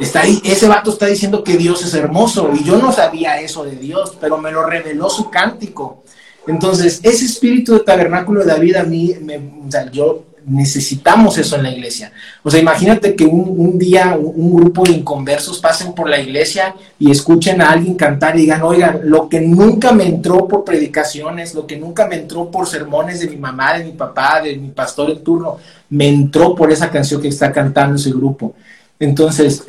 [0.00, 3.62] Está ahí, ese vato está diciendo que Dios es hermoso y yo no sabía eso
[3.62, 6.02] de Dios, pero me lo reveló su cántico.
[6.46, 11.56] Entonces, ese espíritu de tabernáculo de David a mí, me, o sea, yo necesitamos eso
[11.56, 12.12] en la iglesia.
[12.42, 17.10] O sea, imagínate que un, día un, grupo de inconversos pasen por la iglesia y
[17.10, 21.66] escuchen a alguien cantar y digan, oigan, lo que nunca me entró por predicaciones, lo
[21.66, 25.10] que nunca me entró por sermones de mi mamá, de mi papá, de mi pastor
[25.10, 25.58] en turno,
[25.90, 28.54] me entró por esa canción que está cantando ese grupo.
[28.98, 29.64] Entonces,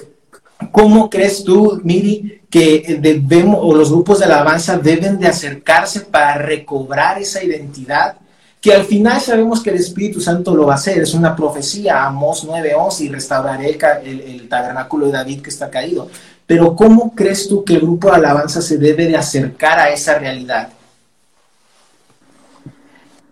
[0.72, 6.36] ¿cómo crees tú, Miri, que debemos, o los grupos de alabanza deben de acercarse para
[6.36, 8.18] recobrar esa identidad
[8.64, 12.06] que al final sabemos que el Espíritu Santo lo va a hacer, es una profecía,
[12.06, 16.10] Amós 9:11, y restauraré el, tabernáculo de David que está caído.
[16.48, 20.18] Pero ¿cómo crees tú que el grupo de alabanza se debe de acercar a esa
[20.18, 20.70] realidad?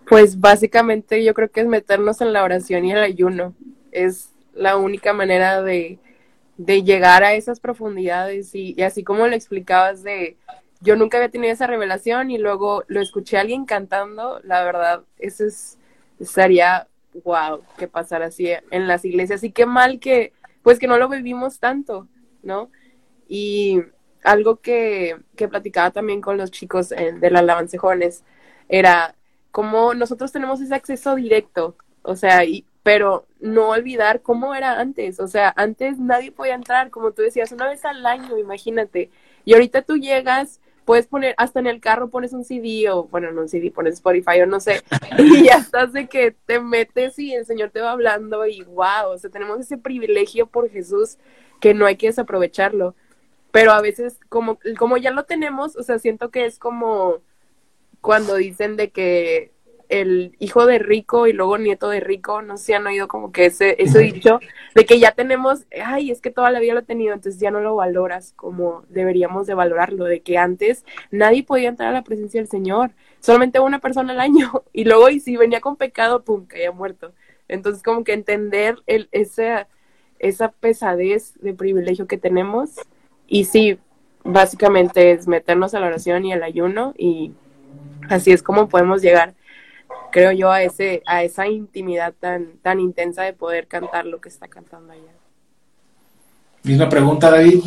[0.05, 3.53] Pues básicamente yo creo que es meternos en la oración y el ayuno.
[3.93, 5.97] Es la única manera de,
[6.57, 10.35] llegar a esas profundidades y así como lo explicabas de
[10.81, 15.03] yo nunca había tenido esa revelación y luego lo escuché a alguien cantando, la verdad,
[15.19, 15.77] eso es,
[16.19, 16.87] estaría
[17.23, 21.07] wow que pasara así en las iglesias y qué mal que, pues que no lo
[21.09, 22.07] vivimos tanto,
[22.41, 22.71] ¿no?
[23.27, 23.81] Y
[24.23, 27.77] algo que, que platicaba también con los chicos de la alabanza
[28.69, 29.15] era
[29.51, 35.19] como nosotros tenemos ese acceso directo, o sea, y, pero no olvidar cómo era antes,
[35.19, 39.11] o sea, antes nadie podía entrar, como tú decías, una vez al año, imagínate,
[39.43, 43.31] y ahorita tú llegas puedes poner, hasta en el carro pones un CD o, bueno,
[43.31, 44.81] no un CD, pones Spotify o no sé,
[45.17, 49.09] y ya estás de que te metes y el Señor te va hablando y wow,
[49.13, 51.17] o sea, tenemos ese privilegio por Jesús
[51.59, 52.95] que no hay que desaprovecharlo.
[53.51, 57.17] Pero a veces, como, como ya lo tenemos, o sea, siento que es como
[57.99, 59.51] cuando dicen de que
[59.91, 63.33] el hijo de rico y luego nieto de rico, no sé si han oído como
[63.33, 64.39] que ese, ese dicho,
[64.73, 67.51] de que ya tenemos, ay, es que toda la vida lo he tenido, entonces ya
[67.51, 72.03] no lo valoras como deberíamos de valorarlo, de que antes nadie podía entrar a la
[72.03, 76.23] presencia del Señor, solamente una persona al año, y luego y si venía con pecado,
[76.23, 77.11] pum, caía muerto.
[77.49, 79.67] Entonces como que entender el, esa,
[80.19, 82.79] esa pesadez de privilegio que tenemos,
[83.27, 83.77] y sí,
[84.23, 87.33] básicamente es meternos a la oración y al ayuno, y
[88.09, 89.33] así es como podemos llegar
[90.11, 94.29] creo yo, a, ese, a esa intimidad tan, tan intensa de poder cantar lo que
[94.29, 95.11] está cantando allá.
[96.63, 97.63] Misma pregunta, David.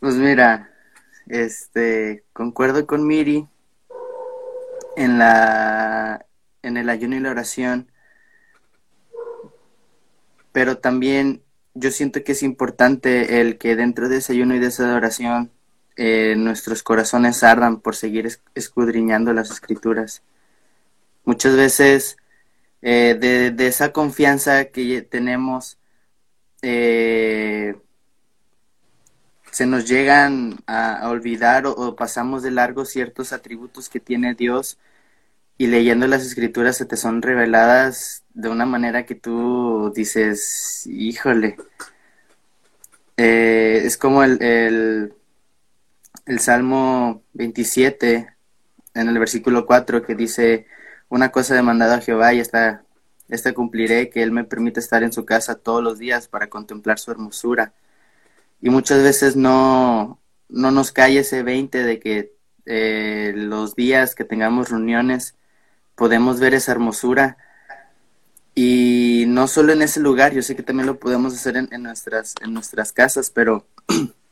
[0.00, 0.70] Pues mira,
[1.26, 3.46] este, concuerdo con Miri
[4.96, 6.24] en la
[6.62, 7.88] en el ayuno y la oración,
[10.52, 11.42] pero también
[11.74, 15.52] yo siento que es importante el que dentro de ese ayuno y de esa oración
[15.96, 20.22] eh, nuestros corazones ardan por seguir escudriñando las escrituras.
[21.24, 22.18] Muchas veces
[22.82, 25.78] eh, de, esa confianza que tenemos,
[26.62, 27.76] eh,
[29.50, 34.78] se nos llegan a, olvidar o, pasamos de largo ciertos atributos que tiene Dios
[35.58, 41.56] y leyendo las escrituras se te son reveladas de una manera que tú dices, híjole,
[43.16, 45.14] es como el el
[46.38, 48.34] Salmo 27,
[48.94, 50.66] en el versículo 4, que dice,
[51.08, 52.84] una cosa demandada a Jehová y esta,
[53.28, 56.98] esta cumpliré, que Él me permite estar en su casa todos los días para contemplar
[56.98, 57.74] su hermosura.
[58.60, 62.32] Y muchas veces no, no nos cae ese 20 de que
[62.66, 65.36] eh, los días que tengamos reuniones
[65.94, 67.36] podemos ver esa hermosura.
[68.54, 71.82] Y no solo en ese lugar, yo sé que también lo podemos hacer en, en
[71.82, 73.66] nuestras, en nuestras casas, pero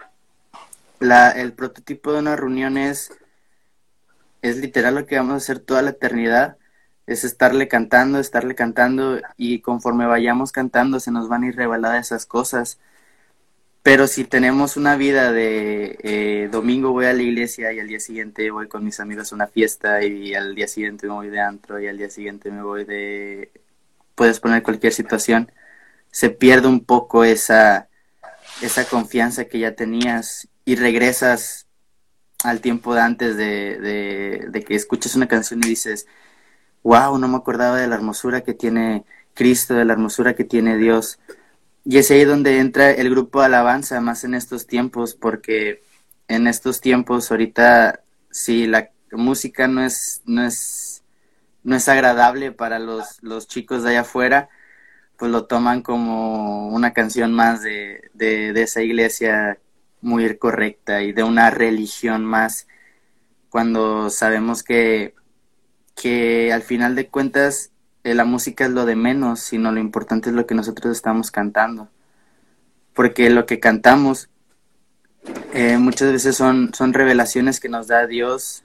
[1.05, 3.12] la, el prototipo de una reunión es,
[4.43, 6.57] es literal lo que vamos a hacer toda la eternidad,
[7.07, 12.07] es estarle cantando, estarle cantando y conforme vayamos cantando se nos van a ir reveladas
[12.07, 12.79] esas cosas.
[13.83, 18.01] Pero si tenemos una vida de eh, domingo voy a la iglesia y al día
[18.01, 21.40] siguiente voy con mis amigos a una fiesta y al día siguiente me voy de
[21.40, 23.53] antro y al día siguiente me voy de...
[24.14, 25.53] puedes poner cualquier situación,
[26.11, 27.88] se pierde un poco esa,
[28.62, 31.66] esa confianza que ya tenías y regresas
[32.42, 36.07] al tiempo de antes de, de, que escuches una canción y dices,
[36.83, 40.77] wow, no me acordaba de la hermosura que tiene Cristo, de la hermosura que tiene
[40.77, 41.18] Dios.
[41.85, 45.83] Y es ahí donde entra el grupo de alabanza, más en estos tiempos, porque
[46.29, 48.00] en estos tiempos ahorita
[48.31, 51.03] si la música no es, no es,
[51.62, 54.48] no es agradable para los, los chicos de allá afuera,
[55.16, 59.59] pues lo toman como una canción más de, de esa iglesia
[60.05, 62.69] muy correcta y de una religión más
[63.49, 65.14] cuando sabemos que,
[65.97, 67.73] que al final de cuentas
[68.05, 71.31] eh, la música es lo de menos, sino lo importante es lo que nosotros estamos
[71.31, 71.88] cantando.
[72.95, 74.31] porque lo que cantamos
[75.53, 78.64] eh, muchas veces son, son revelaciones que nos da Dios.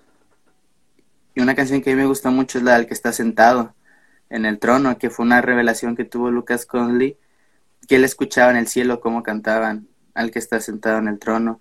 [1.35, 3.73] Y una canción que a mí me gusta mucho es la del que está sentado
[4.29, 7.17] en el trono, que fue una revelación que tuvo Lucas Conley,
[7.87, 9.87] que él escuchaba en el cielo cómo cantaban
[10.19, 11.59] al que está sentado en el trono,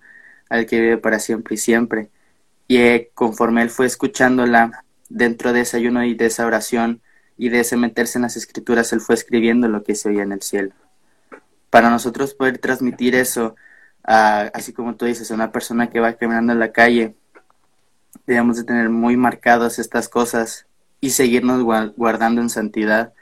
[0.49, 2.09] al que vive para siempre y siempre.
[2.67, 7.01] Y eh, conforme él fue escuchándola dentro de ese ayuno y de esa oración
[7.37, 10.33] y de ese meterse en las escrituras, él fue escribiendo lo que se oía en
[10.33, 10.73] el cielo.
[11.69, 13.55] Para nosotros poder transmitir eso
[14.03, 17.15] así como tú dices, una persona que va caminando en la calle,
[18.25, 20.65] debemos de tener muy marcadas estas cosas
[21.01, 21.63] y seguirnos
[21.95, 23.13] guardando en santidad.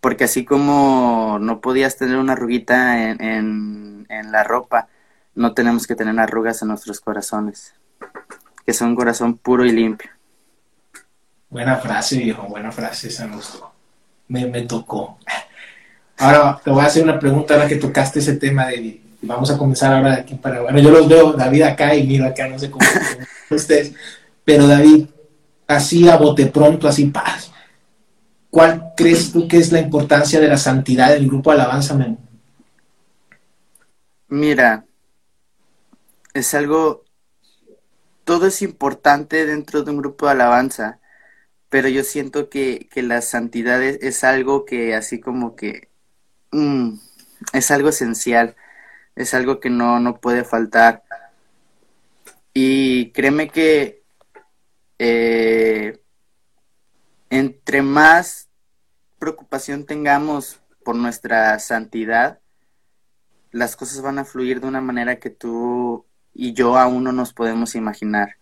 [0.00, 4.88] Porque así como no podías tener una arruguita en, en, la ropa,
[5.34, 7.74] no tenemos que tener arrugas en nuestros corazones,
[8.64, 10.10] que son un corazón puro y limpio.
[11.50, 13.28] Buena frase, viejo, buena frase, esa
[14.28, 15.18] me, me tocó.
[16.18, 19.58] Ahora te voy a hacer una pregunta ahora que tocaste ese tema, de vamos a
[19.58, 20.60] comenzar ahora de aquí para...
[20.62, 22.84] Bueno, yo los veo, David acá y miro acá, no sé cómo
[23.50, 23.94] ustedes,
[24.44, 25.06] pero David,
[25.66, 27.50] así a bote pronto, así paz.
[28.50, 32.18] ¿Cuál crees tú que es la importancia de la santidad del grupo Alabanza, men?
[34.28, 34.84] Mira,
[36.34, 37.04] es algo,
[38.24, 41.00] todo es importante dentro de un grupo de alabanza,
[41.68, 45.88] pero yo siento que, que la santidad es, algo que así como que
[46.52, 46.94] mm,
[47.52, 48.56] es algo esencial
[49.18, 51.02] es algo que no, no puede faltar.
[52.54, 54.02] Y créeme que
[54.98, 56.00] eh,
[57.30, 58.48] entre más
[59.18, 62.40] preocupación tengamos por nuestra santidad,
[63.50, 67.32] las cosas van a fluir de una manera que tú y yo aún no nos
[67.32, 68.36] podemos imaginar.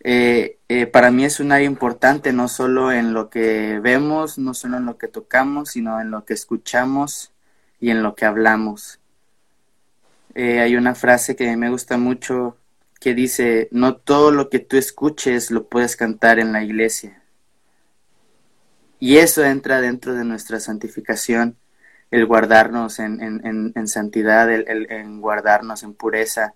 [0.00, 4.54] Eh, eh, para mí es un área importante, no solo en lo que vemos, no
[4.54, 7.32] solo en lo que tocamos, sino en lo que escuchamos
[7.80, 9.00] y en lo que hablamos.
[10.34, 12.56] Eh, hay una frase que me gusta mucho
[13.00, 17.22] que dice, no todo lo que tú escuches lo puedes cantar en la iglesia.
[18.98, 21.56] Y eso entra dentro de nuestra santificación,
[22.10, 26.54] el guardarnos en, santidad, el, en guardarnos en pureza.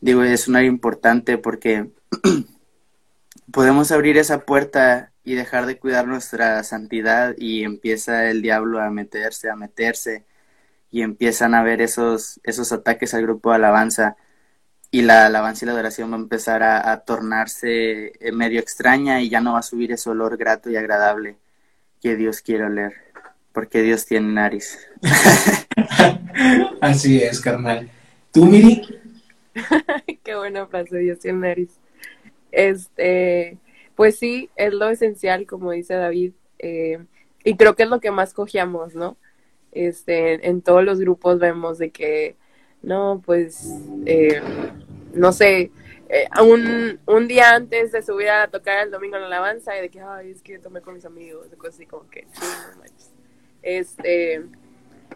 [0.00, 1.90] Digo, es un área importante porque
[3.52, 8.90] podemos abrir esa puerta y dejar de cuidar nuestra santidad y empieza el diablo a
[8.90, 10.24] meterse, a meterse
[10.90, 14.16] y empiezan a ver esos, esos ataques al grupo de alabanza
[14.90, 19.40] y la alabanza y la adoración va a empezar a, tornarse medio extraña y ya
[19.40, 21.38] no va a subir ese olor grato y agradable
[22.00, 22.94] que Dios quiere oler,
[23.52, 24.78] porque Dios tiene nariz.
[26.80, 27.90] Así es, carnal.
[28.32, 28.82] ¿Tú, Miri?
[30.24, 31.78] Qué buena frase, Dios tiene nariz.
[32.52, 33.58] Este,
[33.94, 37.04] pues sí, es lo esencial, como dice David, eh,
[37.44, 39.16] y creo que es lo que más cogíamos, ¿no?
[39.72, 42.36] este, en todos los grupos vemos de que,
[42.82, 43.72] no, pues,
[44.06, 44.40] eh,
[45.14, 45.70] no sé,
[46.12, 49.82] eh, un, un, día antes de subir a tocar el domingo en la alabanza y
[49.82, 52.26] de que, ay, es que tomé con mis amigos, de cosas así como que,
[53.62, 54.42] Este,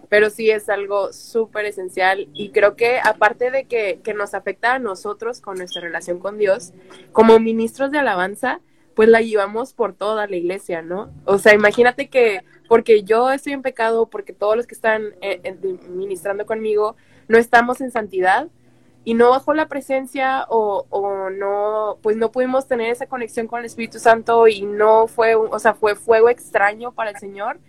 [0.08, 4.74] pero sí es algo súper esencial y creo que aparte de que, que nos afecta
[4.74, 6.72] a nosotros con nuestra relación con Dios,
[7.10, 8.60] como ministros de alabanza,
[8.94, 11.12] pues la llevamos por toda la iglesia, ¿no?
[11.24, 15.56] O sea, imagínate que porque yo estoy en pecado, porque todos los que están eh,
[15.88, 16.94] ministrando conmigo
[17.26, 18.48] no estamos en santidad
[19.04, 23.60] y no bajo la presencia o, o, no, pues no pudimos tener esa conexión con
[23.60, 27.60] el Espíritu Santo y no fue, o sea, fue fuego extraño para el Señor.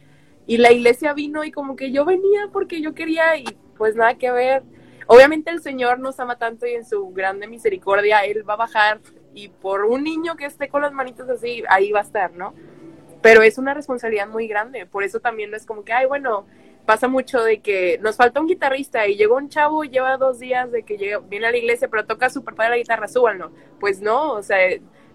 [0.47, 3.45] Y la iglesia vino y como que yo venía porque yo quería y
[3.77, 4.63] pues nada que ver.
[5.07, 9.01] Obviamente el Señor nos ama tanto y en su grande misericordia Él va a bajar
[9.33, 12.55] y por un niño que esté con las manitas así, ahí va a estar, ¿no?
[13.21, 16.45] Pero es una responsabilidad muy grande, por eso también no es como que, ay, bueno,
[16.85, 20.39] pasa mucho de que nos falta un guitarrista y llegó un chavo y lleva dos
[20.39, 23.51] días de que llega, viene a la iglesia pero toca súper padre la guitarra, súbanlo.
[23.79, 24.57] Pues no, o sea,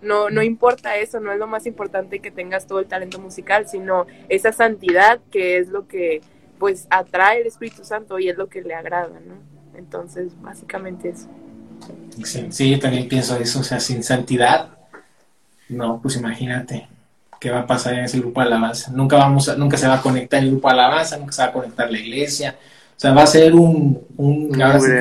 [0.03, 3.69] no, no importa eso, no es lo más importante que tengas todo el talento musical,
[3.69, 6.21] sino esa santidad que es lo que
[6.59, 9.35] pues atrae el Espíritu Santo y es lo que le agrada, ¿no?
[9.79, 11.29] Entonces, básicamente eso.
[12.51, 14.77] Sí, yo también pienso eso, o sea, sin santidad,
[15.69, 16.87] no, pues imagínate
[17.41, 18.93] qué va a pasar en ese grupo de alabanza.
[18.93, 21.53] Nunca, vamos nunca se va a conectar el grupo de alabanza, nunca se va a
[21.53, 22.57] conectar la iglesia.
[22.97, 24.51] O sea, va a ser un, un,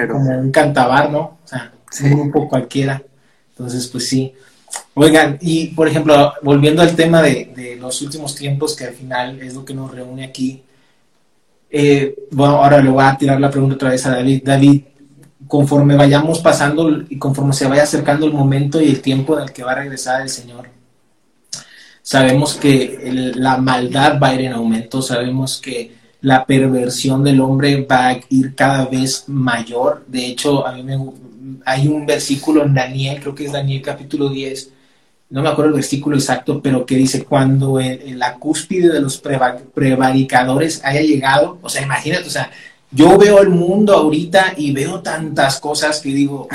[0.10, 1.20] como un cantabar, ¿no?
[1.20, 1.72] O sea,
[2.04, 3.04] un grupo cualquiera.
[3.50, 4.34] Entonces, pues sí.
[4.94, 9.42] Oigan, y por ejemplo, volviendo al tema de, de los últimos tiempos, que al final
[9.42, 10.64] es lo que nos reúne aquí.
[11.70, 14.44] Eh, bueno, ahora le voy a tirar la pregunta otra vez a David.
[14.46, 14.82] David,
[15.48, 19.52] conforme vayamos pasando y conforme se vaya acercando el momento y el tiempo en el
[19.52, 20.70] que va a regresar el Señor,
[22.10, 25.92] sabemos que la maldad va a ir en aumento, sabemos que
[26.22, 30.06] la perversión del hombre va a ir cada vez mayor.
[30.08, 30.98] De hecho, a mí me,
[31.64, 34.72] hay un versículo en Daniel, creo que es Daniel capítulo 10,
[35.30, 39.22] no me acuerdo el versículo exacto, pero que dice, cuando en, la cúspide de los
[39.76, 42.50] prevaricadores haya llegado, o sea, imagínate, o sea,
[42.90, 46.48] yo veo el mundo ahorita y veo tantas cosas que digo,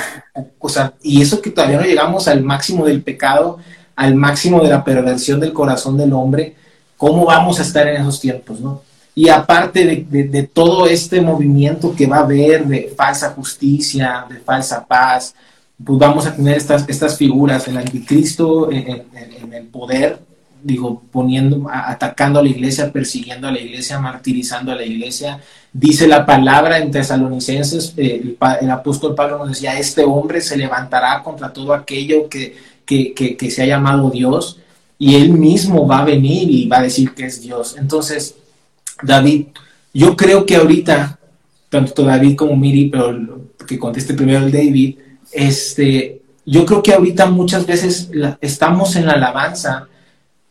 [0.58, 3.60] o sea, y eso que todavía no llegamos al máximo del pecado,
[3.96, 6.54] al máximo de la perversión del corazón del hombre,
[6.96, 8.82] ¿cómo vamos a estar en esos tiempos, no?
[9.16, 14.84] Y aparte de, todo este movimiento que va a haber de falsa justicia, de falsa
[14.84, 15.34] paz,
[15.82, 19.04] pues vamos a tener estas, estas figuras, el anticristo en,
[19.52, 20.18] el poder,
[20.60, 25.40] digo, poniendo, atacando a la iglesia, persiguiendo a la iglesia, martirizando a la iglesia.
[25.72, 31.22] Dice la palabra en Tesalonicenses, eh, el, apóstol Pablo nos decía, este hombre se levantará
[31.22, 34.58] contra todo aquello que, que, se ha llamado Dios
[34.98, 37.76] y él mismo va a venir y va a decir que es Dios.
[37.78, 38.36] Entonces,
[39.02, 39.46] David,
[39.92, 41.18] yo creo que ahorita,
[41.68, 44.98] tanto David como Miri, pero que conteste primero el David,
[45.32, 48.10] este, yo creo que ahorita muchas veces
[48.40, 49.88] estamos en la alabanza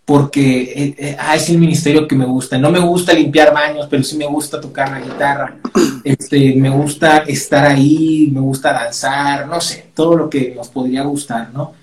[0.05, 2.57] porque eh, eh, ah, es el ministerio que me gusta.
[2.57, 5.57] No me gusta limpiar baños, pero sí me gusta tocar la guitarra.
[6.03, 11.03] Este, me gusta estar ahí, me gusta danzar, no sé, todo lo que nos podría
[11.03, 11.73] gustar, ¿no?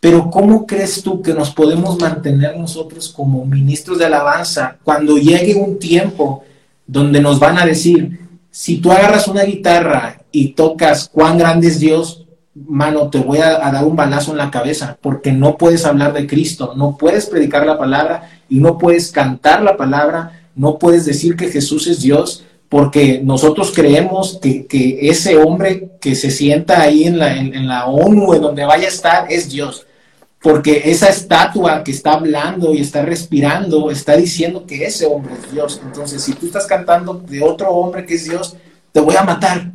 [0.00, 5.56] Pero ¿cómo crees tú que nos podemos mantener nosotros como ministros de alabanza cuando llegue
[5.56, 6.44] un tiempo
[6.86, 8.20] donde nos van a decir,
[8.50, 12.24] si tú agarras una guitarra y tocas cuán grande es Dios,
[12.54, 16.26] mano, te voy a, dar un balazo en la cabeza, porque no puedes hablar de
[16.26, 21.36] Cristo, no puedes predicar la palabra y no puedes cantar la palabra, no puedes decir
[21.36, 27.18] que Jesús es Dios, porque nosotros creemos que, ese hombre que se sienta ahí en
[27.18, 29.86] la, en la ONU, en donde vaya a estar, es Dios
[30.40, 35.52] porque esa estatua que está hablando y está respirando está diciendo que ese hombre es
[35.52, 35.80] Dios.
[35.84, 38.56] Entonces, si tú estás cantando de otro hombre que es Dios,
[38.92, 39.72] te voy a matar.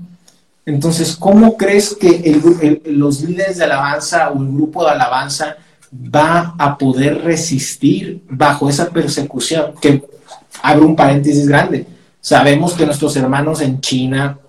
[0.65, 5.57] Entonces, ¿cómo crees que los líderes de alabanza o el grupo de alabanza
[5.93, 9.73] va a poder resistir bajo esa persecución?
[9.81, 10.01] Que
[10.61, 11.85] abre un paréntesis grande.
[12.21, 14.39] Sabemos que nuestros hermanos en China,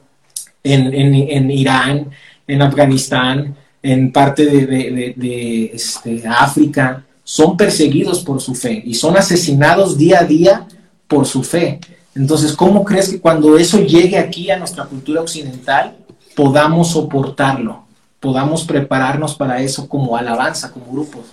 [0.62, 2.10] en Irán,
[2.46, 9.98] en Afganistán, en parte de, este, África, son perseguidos por su fe y son asesinados
[9.98, 10.66] día a día
[11.06, 11.80] por su fe.
[12.14, 15.98] Entonces, ¿cómo crees que cuando eso llegue aquí a nuestra cultura occidental,
[16.34, 17.84] podamos soportarlo?
[18.20, 21.26] Podamos prepararnos para eso como alabanza, como grupos.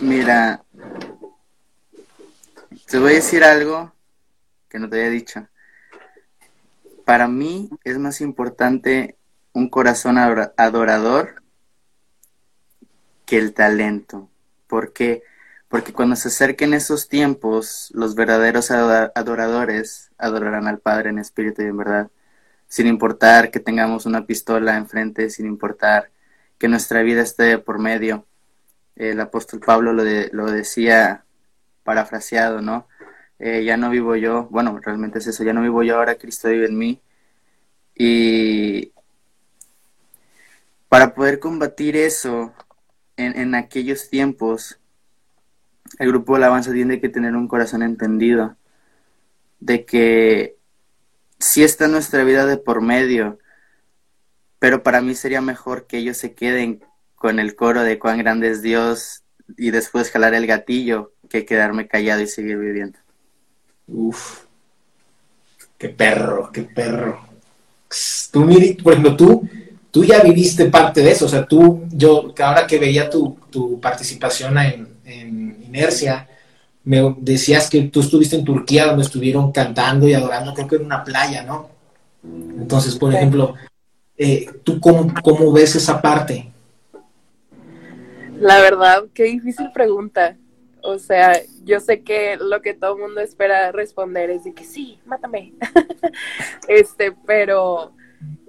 [0.00, 0.62] Mira,
[2.86, 3.92] te voy a decir algo
[4.68, 5.44] que no te había dicho.
[7.04, 9.16] Para mí es más importante
[9.52, 11.42] un corazón adorador
[13.26, 14.28] que el talento.
[14.66, 15.22] ¿Por qué?
[15.68, 21.66] Porque cuando se acerquen esos tiempos, los verdaderos adoradores adorarán al Padre en espíritu y
[21.66, 22.10] en verdad,
[22.68, 26.10] sin importar que tengamos una pistola enfrente, sin importar
[26.58, 28.26] que nuestra vida esté por medio.
[28.96, 31.24] El apóstol Pablo lo, lo decía
[31.84, 32.86] parafraseado, ¿no?
[33.38, 36.48] Eh, ya no vivo yo, bueno, realmente es eso, ya no vivo yo, ahora Cristo
[36.48, 37.00] vive en mí.
[37.94, 38.91] Y
[40.92, 42.52] para poder combatir eso
[43.16, 44.78] en, aquellos tiempos,
[45.98, 48.56] el grupo de alabanza tiene que tener un corazón entendido
[49.58, 50.58] de que
[51.38, 53.38] si está nuestra vida de por medio,
[54.58, 56.84] pero para mí sería mejor que ellos se queden
[57.14, 59.22] con el coro de cuán grande es Dios
[59.56, 62.98] y después jalar el gatillo que quedarme callado y seguir viviendo.
[63.86, 64.44] Uf,
[65.78, 67.18] qué perro, qué perro.
[68.30, 69.48] Tú, Miri, por ejemplo, tú
[69.92, 73.38] tú ya viviste parte de eso, o sea, tú, yo, ahora que veía tu,
[73.80, 74.90] participación en,
[75.62, 76.28] Inercia,
[76.84, 80.84] me decías que tú estuviste en Turquía donde estuvieron cantando y adorando, creo que en
[80.84, 81.70] una playa, ¿no?
[82.22, 83.54] Entonces, por ejemplo,
[84.18, 86.50] eh, ¿tú cómo, cómo ves esa parte?
[88.38, 90.36] La verdad, qué difícil pregunta.
[90.82, 94.64] O sea, yo sé que lo que todo el mundo espera responder es de que
[94.64, 95.54] sí, mátame.
[96.68, 97.92] este, pero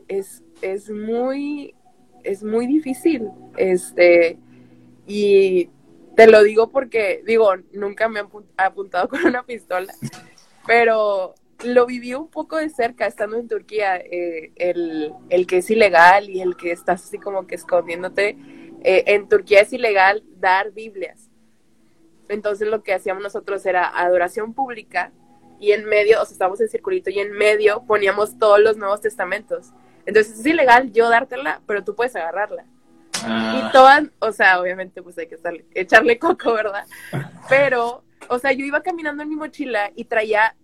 [0.08, 1.76] es es muy,
[2.24, 3.30] es muy difícil.
[3.58, 4.40] Este,
[5.06, 5.70] y
[6.16, 9.94] te lo digo porque, digo, nunca me han apuntado con una pistola,
[10.66, 15.70] pero lo viví un poco de cerca estando en Turquía, eh, el, el, que es
[15.70, 18.38] ilegal y el que estás así como que escondiéndote.
[18.84, 21.30] Eh, en Turquía es ilegal dar Biblias.
[22.30, 25.12] Entonces lo que hacíamos nosotros era adoración pública
[25.60, 29.02] y en medio, o sea, estábamos en circulito y en medio poníamos todos los Nuevos
[29.02, 29.72] Testamentos.
[30.06, 32.66] Entonces es ilegal yo dártela, pero tú puedes agarrarla.
[33.24, 33.64] Ah.
[33.68, 35.38] Y todas, o sea, obviamente pues hay que
[35.76, 36.86] echarle coco, ¿verdad?
[37.50, 40.56] Pero, o sea, yo iba caminando en mi mochila y traía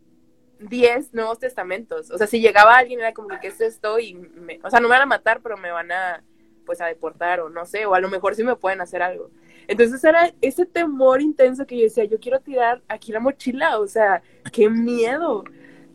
[0.60, 2.12] 10 Nuevos Testamentos.
[2.12, 4.00] O sea, si llegaba alguien era como que, ¿qué es esto?
[4.00, 6.24] Y me, o sea, no me van a matar, pero me van a,
[6.66, 9.32] pues, a deportar o no sé, o a lo mejor sí me pueden hacer algo.
[9.68, 13.88] Entonces era ese temor intenso que yo decía, yo quiero tirar aquí la mochila, o
[13.88, 14.22] sea,
[14.52, 15.44] qué miedo.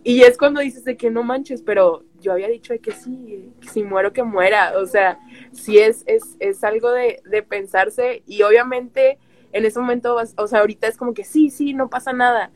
[0.02, 3.52] Y es cuando dices de que no manches, pero yo había dicho de que sí,
[3.70, 5.18] si muero que muera, o sea,
[5.52, 9.18] sí es, es, es algo de, de pensarse y obviamente
[9.52, 12.50] en ese momento, o sea, ahorita es como que sí, sí, no pasa nada.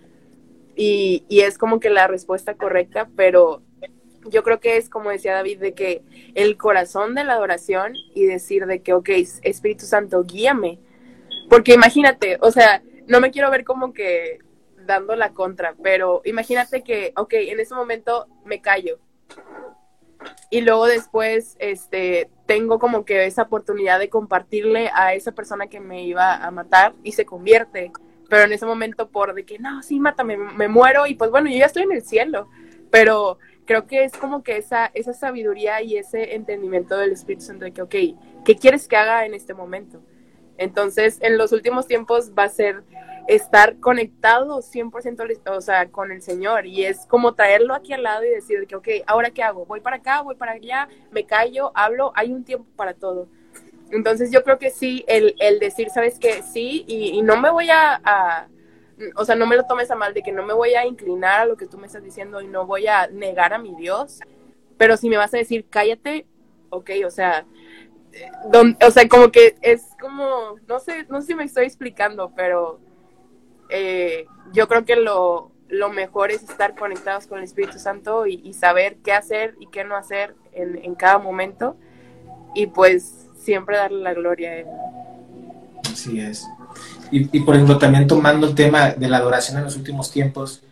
[0.75, 3.63] Y, y es como que la respuesta correcta, pero
[4.29, 6.03] yo creo que es como decía David, de que
[6.35, 9.11] el corazón de la adoración y decir de que, ok,
[9.43, 10.79] Espíritu Santo, guíame.
[11.49, 14.39] Porque imagínate, o sea, no me quiero ver como que
[14.87, 18.99] dando la contra, pero imagínate que, ok, en ese momento me callo.
[20.51, 25.81] Y luego después, este, tengo como que esa oportunidad de compartirle a esa persona que
[25.81, 27.93] me iba a matar y se convierte.
[28.29, 31.51] Pero en ese momento por de que, no, sí, mátame, me muero y pues bueno,
[31.51, 32.49] yo ya estoy en el cielo.
[32.91, 37.67] Pero creo que es como que esa, esa sabiduría y ese entendimiento del Espíritu Santo
[37.67, 37.95] de que, ok,
[38.45, 40.01] ¿qué quieres que haga en este momento?
[40.57, 42.83] Entonces, en los últimos tiempos va a ser
[43.29, 46.67] estar conectado 100% o sea, con el Señor.
[46.67, 49.81] Y es como traerlo aquí al lado y decir que, ok, ahora qué hago, voy
[49.81, 53.29] para acá, voy para allá, me callo, hablo, hay un tiempo para todo.
[53.91, 57.69] Entonces yo creo que sí, el, el decir, sabes que sí, y, no me voy
[57.71, 58.49] a,
[59.15, 61.41] o sea, no me lo tomes a mal de que no me voy a inclinar
[61.41, 64.21] a lo que tú me estás diciendo y no voy a negar a mi Dios,
[64.79, 66.27] pero si me vas a decir, cállate,
[66.71, 67.47] ok, o sea,
[68.81, 72.81] o sea, como que es como, no sé, no sé si me estoy explicando, pero
[73.71, 78.53] eh, yo creo que lo, lo, mejor es estar conectados con el Espíritu Santo y,
[78.55, 81.77] saber qué hacer y qué no hacer en, en, cada momento
[82.55, 84.67] y pues siempre darle la gloria a Él.
[85.93, 86.47] Así es.
[87.11, 90.63] Y, y por ejemplo, también tomando el tema de la adoración en los últimos tiempos,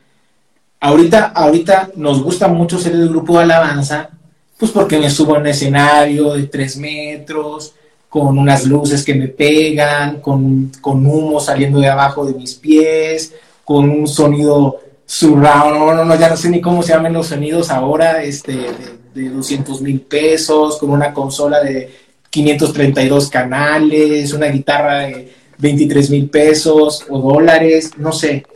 [0.80, 4.10] ahorita, ahorita nos gusta mucho ser el grupo de alabanza,
[4.58, 7.74] pues porque me subo a un escenario de tres metros,
[8.16, 13.90] con unas luces que me pegan, con, humo saliendo de abajo de mis pies, con
[13.90, 17.68] un sonido surround, no, no, no, ya no sé ni cómo se llaman los sonidos
[17.68, 21.94] ahora, este, de, de 200 mil pesos, con una consola de
[22.30, 28.46] 532 canales, una guitarra de 23 mil pesos o dólares, no sé.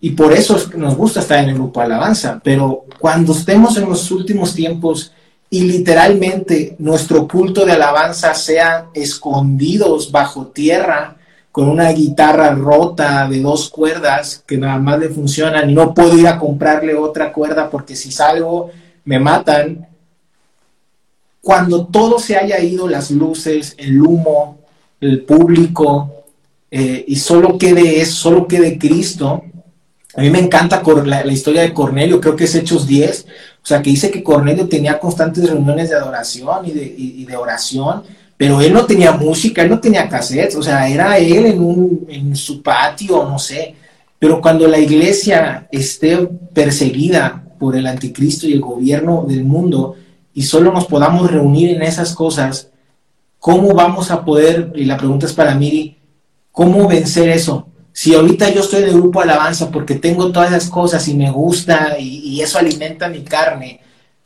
[0.00, 4.10] Y por eso nos gusta estar en el grupo Alabanza, pero cuando estemos en los
[4.10, 5.12] últimos tiempos
[5.54, 11.16] y literalmente nuestro culto de alabanza sea escondidos bajo tierra
[11.52, 16.18] con una guitarra rota de dos cuerdas que nada más le funcionan y no puedo
[16.18, 18.72] ir a comprarle otra cuerda porque si salgo
[19.04, 19.86] me matan.
[21.40, 24.58] Cuando todo se haya ido, las luces, el humo,
[25.00, 26.24] el público,
[26.68, 29.44] eh, y solo quede eso, solo quede Cristo,
[30.16, 33.26] a mí me encanta la, historia de Cornelio, creo que es Hechos 10,
[33.62, 38.04] o sea, que dice que Cornelio tenía constantes reuniones de adoración y de, oración,
[38.36, 42.36] pero él no tenía música, él no tenía cassettes, o sea, era él en, en
[42.36, 43.74] su patio, no sé.
[44.18, 46.16] Pero cuando la iglesia esté
[46.52, 49.96] perseguida por el anticristo y el gobierno del mundo
[50.32, 52.70] y solo nos podamos reunir en esas cosas,
[53.38, 55.96] ¿cómo vamos a poder, y la pregunta es para Miri,
[56.52, 57.68] ¿cómo vencer eso?
[57.96, 61.30] Si ahorita yo estoy en el grupo alabanza porque tengo todas esas cosas y me
[61.30, 63.80] gusta y, eso alimenta mi carne,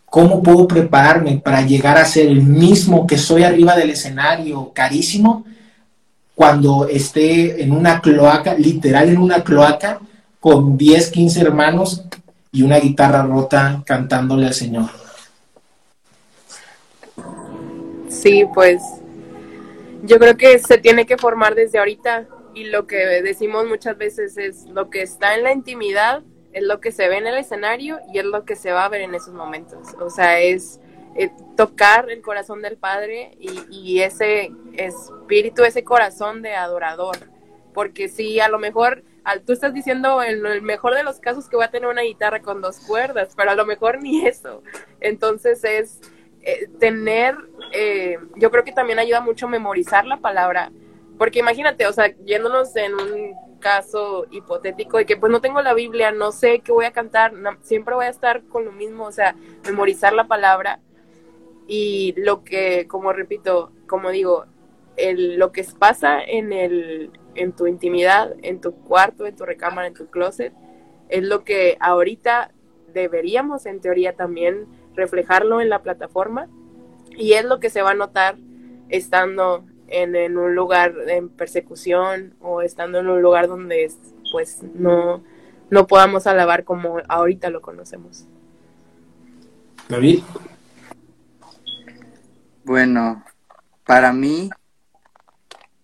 [0.07, 5.45] ¿cómo puedo prepararme para llegar a ser el mismo que soy arriba del escenario carísimo
[6.35, 10.01] cuando esté en una cloaca, literal en una cloaca,
[10.41, 12.05] con 10, 15 hermanos
[12.51, 14.89] y una guitarra rota cantándole al Señor?
[18.09, 18.81] Sí, pues
[20.05, 22.27] yo creo que se tiene que formar desde ahorita
[22.59, 26.81] y lo que decimos muchas veces es lo que está en la intimidad es lo
[26.81, 29.15] que se ve en el escenario y es lo que se va a ver en
[29.15, 29.95] esos momentos.
[30.01, 30.81] O sea, es
[31.15, 37.17] eh, tocar el corazón del Padre y, ese espíritu, ese corazón de adorador.
[37.75, 39.05] Porque si a lo mejor
[39.47, 42.41] tú estás diciendo en el mejor de los casos que voy a tener una guitarra
[42.41, 44.63] con dos cuerdas, pero a lo mejor ni eso.
[45.01, 46.01] Entonces es
[46.41, 47.37] eh, tener,
[47.73, 50.73] eh, yo creo que también ayuda mucho memorizar la palabra
[51.19, 55.75] porque imagínate, o sea, yéndonos en un caso hipotético de que pues no tengo la
[55.75, 59.12] Biblia, no sé qué voy a cantar, siempre voy a estar con lo mismo, o
[59.12, 60.81] sea, memorizar la palabra
[61.66, 64.47] y lo que, como repito, como digo,
[64.97, 69.89] el, lo que pasa en, el, en tu intimidad, en tu cuarto, en tu recámara,
[69.89, 70.53] en tu closet,
[71.09, 72.53] es lo que ahorita
[72.93, 76.49] deberíamos en teoría también reflejarlo en la plataforma
[77.16, 78.37] y es lo que se va a notar
[78.89, 83.91] estando en, un lugar en persecución o estando en un lugar donde
[84.30, 85.22] pues no,
[85.70, 88.26] no podamos alabar como ahorita lo conocemos.
[89.89, 90.22] David.
[92.64, 93.24] Bueno,
[93.84, 94.51] para mí,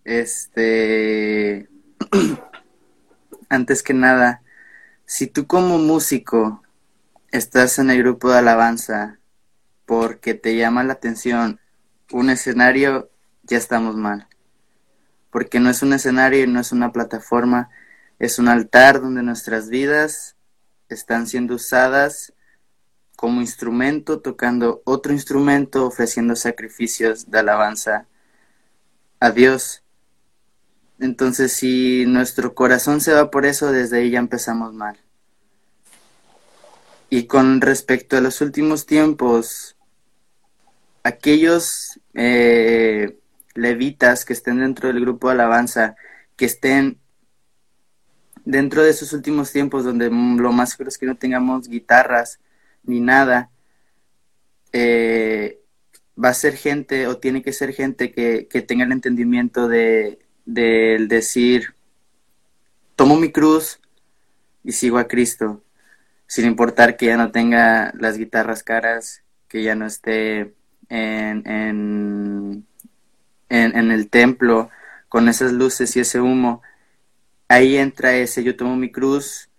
[0.03, 1.67] este,
[3.49, 4.43] antes que nada,
[5.05, 6.61] si tú como músico
[7.31, 9.19] estás en el grupo de alabanza
[9.85, 11.59] porque te llama la atención
[12.11, 13.09] un escenario,
[13.45, 14.27] ya estamos mal.
[15.31, 17.69] Porque no es un escenario no es una plataforma,
[18.19, 20.35] es un altar donde nuestras vidas
[20.89, 22.33] están siendo usadas
[23.15, 28.07] como instrumento, tocando otro instrumento, ofreciendo sacrificios de alabanza
[29.19, 29.83] a Dios.
[30.99, 34.97] Entonces, si nuestro corazón se va por eso, desde ahí ya empezamos mal.
[37.09, 39.75] Y con respecto a los últimos tiempos,
[41.03, 43.17] aquellos eh,
[43.55, 45.95] levitas que estén dentro del grupo de alabanza,
[46.35, 46.99] que estén
[48.43, 52.39] dentro de esos últimos tiempos donde lo más seguro es que no tengamos guitarras
[52.83, 53.49] ni nada,
[54.71, 55.59] eh,
[56.23, 60.19] va a ser gente o tiene que ser gente que, que tenga el entendimiento de,
[60.45, 61.73] del decir,
[62.95, 63.79] tomo mi cruz
[64.63, 65.63] y sigo a Cristo,
[66.27, 70.53] sin importar que ya no tenga las guitarras caras, que ya no esté
[70.89, 71.43] en,
[73.49, 74.69] en, el templo
[75.09, 76.61] con esas luces y ese humo.
[77.47, 79.49] Ahí entra ese, yo tomo mi cruz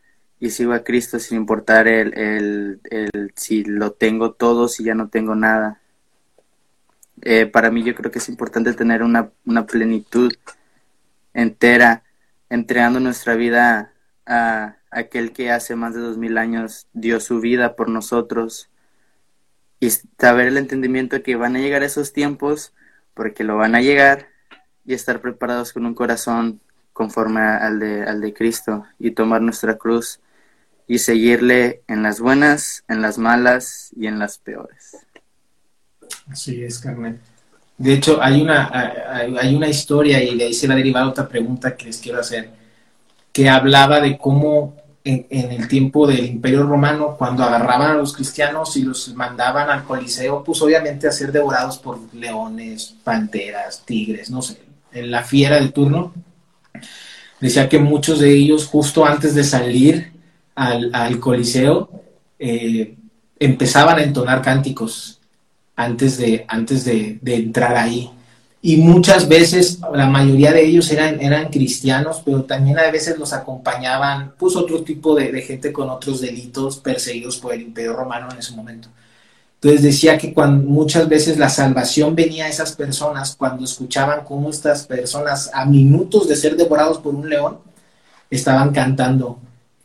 [0.41, 4.95] y sigo a Cristo sin importar el, el, el si lo tengo todo, si ya
[4.95, 5.81] no tengo nada.
[7.23, 10.33] Eh, para mí yo creo que es importante tener una, una plenitud
[11.33, 12.03] entera,
[12.51, 13.93] entregando nuestra vida
[14.27, 18.71] a aquel que hace más de dos mil años dio su vida por nosotros
[19.81, 22.73] y saber el entendimiento que van a llegar esos tiempos
[23.17, 24.29] porque lo van a llegar
[24.85, 26.61] y estar preparados con un corazón
[26.93, 30.21] conforme al de, al de Cristo y tomar nuestra cruz
[30.87, 34.99] y seguirle en las buenas, en las malas y en las peores.
[36.31, 37.19] Así es, Carmen.
[37.79, 38.71] De hecho, hay una,
[39.13, 42.21] hay una historia y de ahí se va a derivar otra pregunta que les quiero
[42.21, 42.51] hacer,
[43.33, 44.77] que hablaba de cómo
[45.07, 49.85] en, el tiempo del Imperio Romano, cuando agarraban a los cristianos y los mandaban al
[49.85, 54.61] Coliseo, pues obviamente a ser devorados por leones, panteras, tigres, no sé,
[54.93, 56.13] en la fiera del turno,
[57.41, 60.13] decía que muchos de ellos justo antes de salir
[60.57, 61.89] al, Coliseo
[62.41, 62.97] eh,
[63.39, 65.21] empezaban a entonar cánticos
[65.77, 68.11] antes de, antes de, entrar ahí.
[68.63, 73.33] Y muchas veces, la mayoría de ellos eran, eran cristianos, pero también a veces los
[73.33, 78.39] acompañaban pues otro tipo de, gente con otros delitos perseguidos por el imperio romano en
[78.39, 78.89] ese momento.
[79.55, 84.51] Entonces decía que cuando muchas veces la salvación venía a esas personas cuando escuchaban cómo
[84.51, 87.59] estas personas a minutos de ser devorados por un león
[88.31, 89.39] estaban cantando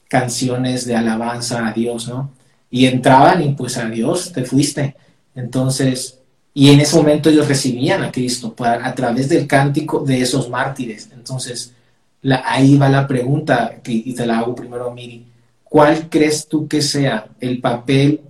[0.08, 2.32] canciones de alabanza a Dios, ¿no?
[2.70, 4.96] Y entraban y pues a Dios te fuiste.
[5.36, 6.21] Entonces,
[6.54, 11.10] y en ese momento ellos recibían a Cristo a través del cántico de esos mártires.
[11.14, 11.74] Entonces,
[12.22, 15.26] la, ahí va la pregunta, que, y te la hago primero Miri.
[15.64, 18.22] ¿Cuál crees tú que sea el papel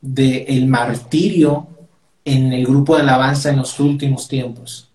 [0.00, 1.66] del martirio
[2.24, 4.88] en el grupo de alabanza en los últimos tiempos?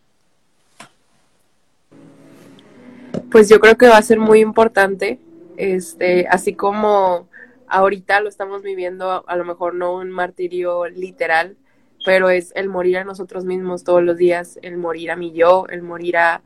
[3.30, 5.20] Pues yo creo que va a ser muy importante,
[5.58, 7.28] este, así como
[7.68, 11.58] ahorita lo estamos viviendo, a lo mejor no un martirio literal,
[12.06, 15.66] pero es el morir a nosotros mismos todos los días, el morir a mi yo,
[15.70, 16.42] el morir a,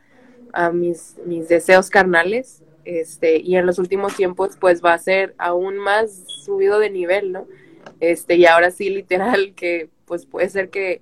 [0.74, 5.78] mis, mis deseos carnales, este, y en los últimos tiempos pues va a ser aún
[5.78, 7.46] más subido de nivel, ¿no?
[8.00, 11.02] Este, y ahora sí literal que pues puede ser que,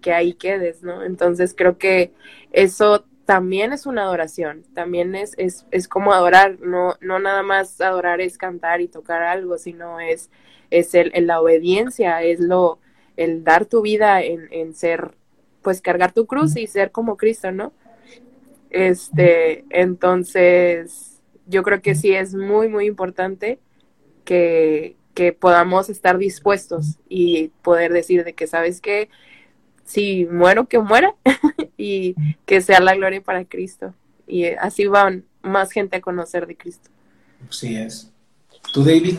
[0.00, 1.04] que ahí quedes, ¿no?
[1.04, 2.12] Entonces creo que
[2.50, 7.80] eso también es una adoración, también es, es, es como adorar, no, no nada más
[7.80, 10.28] adorar es cantar y tocar algo, sino es,
[10.70, 12.80] es el, la obediencia, es lo,
[13.16, 15.14] el dar tu vida en, en ser,
[15.62, 17.72] pues cargar tu cruz y ser como Cristo, ¿no?
[18.70, 23.58] Este, entonces, yo creo que sí es muy, muy importante
[24.24, 29.08] que, que podamos estar dispuestos y poder decir de que, ¿sabes qué?
[29.84, 31.14] si muero, que muera
[31.76, 32.14] y
[32.46, 33.94] que sea la gloria para Cristo.
[34.26, 36.88] Y así van más gente a conocer de Cristo.
[37.48, 38.10] Así es.
[38.72, 39.18] ¿Tú, David?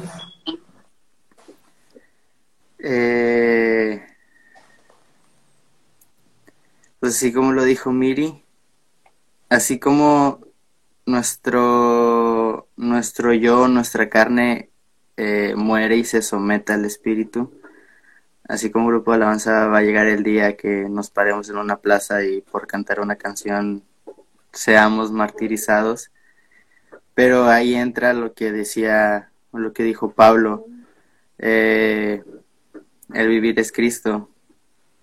[2.83, 4.05] Eh,
[6.99, 8.43] pues así como lo dijo Miri,
[9.49, 10.41] así como
[11.05, 14.69] nuestro, nuestro yo, nuestra carne
[15.17, 17.51] eh, muere y se somete al espíritu,
[18.47, 21.77] Así como grupo de alabanza va a llegar el día que nos paremos en una
[21.77, 23.83] plaza y por cantar una canción
[24.51, 26.11] seamos martirizados.
[27.15, 30.65] pero ahí entra lo que decía, lo que dijo Pablo,
[31.39, 32.23] eh,
[33.13, 34.29] el vivir es Cristo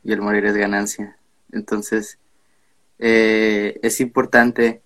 [0.03, 1.17] y el morir es ganancia.
[1.53, 2.19] Entonces,
[2.99, 4.83] eh, es importante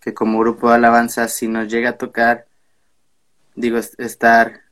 [0.00, 2.46] que como grupo de alabanza, si nos llega a tocar,
[3.54, 4.62] digo, estar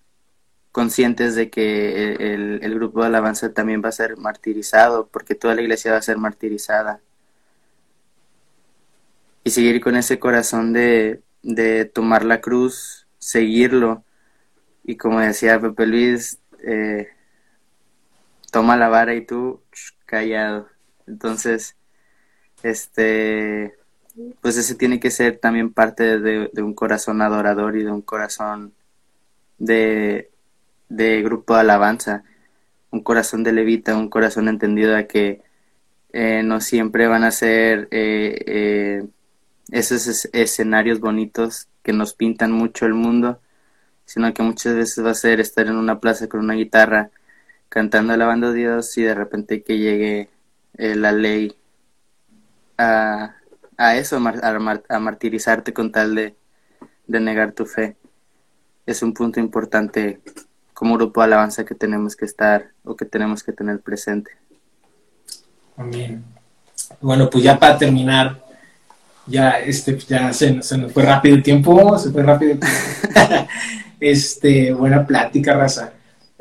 [0.72, 5.62] conscientes de que el, grupo de alabanza también va a ser martirizado, porque toda la
[5.62, 7.00] iglesia va a ser martirizada.
[9.44, 14.04] Y seguir con ese corazón de, de tomar la cruz, seguirlo,
[14.84, 17.08] y como decía Pepe Luis, eh,
[18.52, 19.62] toma la vara y tú
[20.06, 20.68] callado.
[21.08, 21.76] Entonces,
[22.62, 23.74] este,
[24.40, 28.74] pues ese tiene que ser también parte de, un corazón adorador y de un corazón
[29.58, 30.30] de,
[30.88, 32.24] de, grupo de alabanza,
[32.90, 35.42] un corazón de levita, un corazón entendido a que
[36.12, 39.06] eh, no siempre van a ser eh, eh,
[39.70, 43.40] esos escenarios bonitos que nos pintan mucho el mundo,
[44.04, 47.10] sino que muchas veces va a ser estar en una plaza con una guitarra
[47.72, 50.28] cantando, alabando a Dios y de repente que llegue
[50.74, 51.56] la ley
[52.76, 53.36] a
[53.82, 56.34] a eso, a, martirizarte con tal de,
[57.06, 57.96] negar tu fe.
[58.86, 60.20] Es un punto importante
[60.72, 64.30] como grupo de alabanza que tenemos que estar o que tenemos que tener presente.
[65.76, 66.24] Amén.
[67.00, 68.44] Bueno, pues ya para terminar,
[69.26, 72.76] ya este ya se, nos fue rápido el tiempo, se fue rápido el tiempo.
[74.00, 75.92] este, buena plática, raza.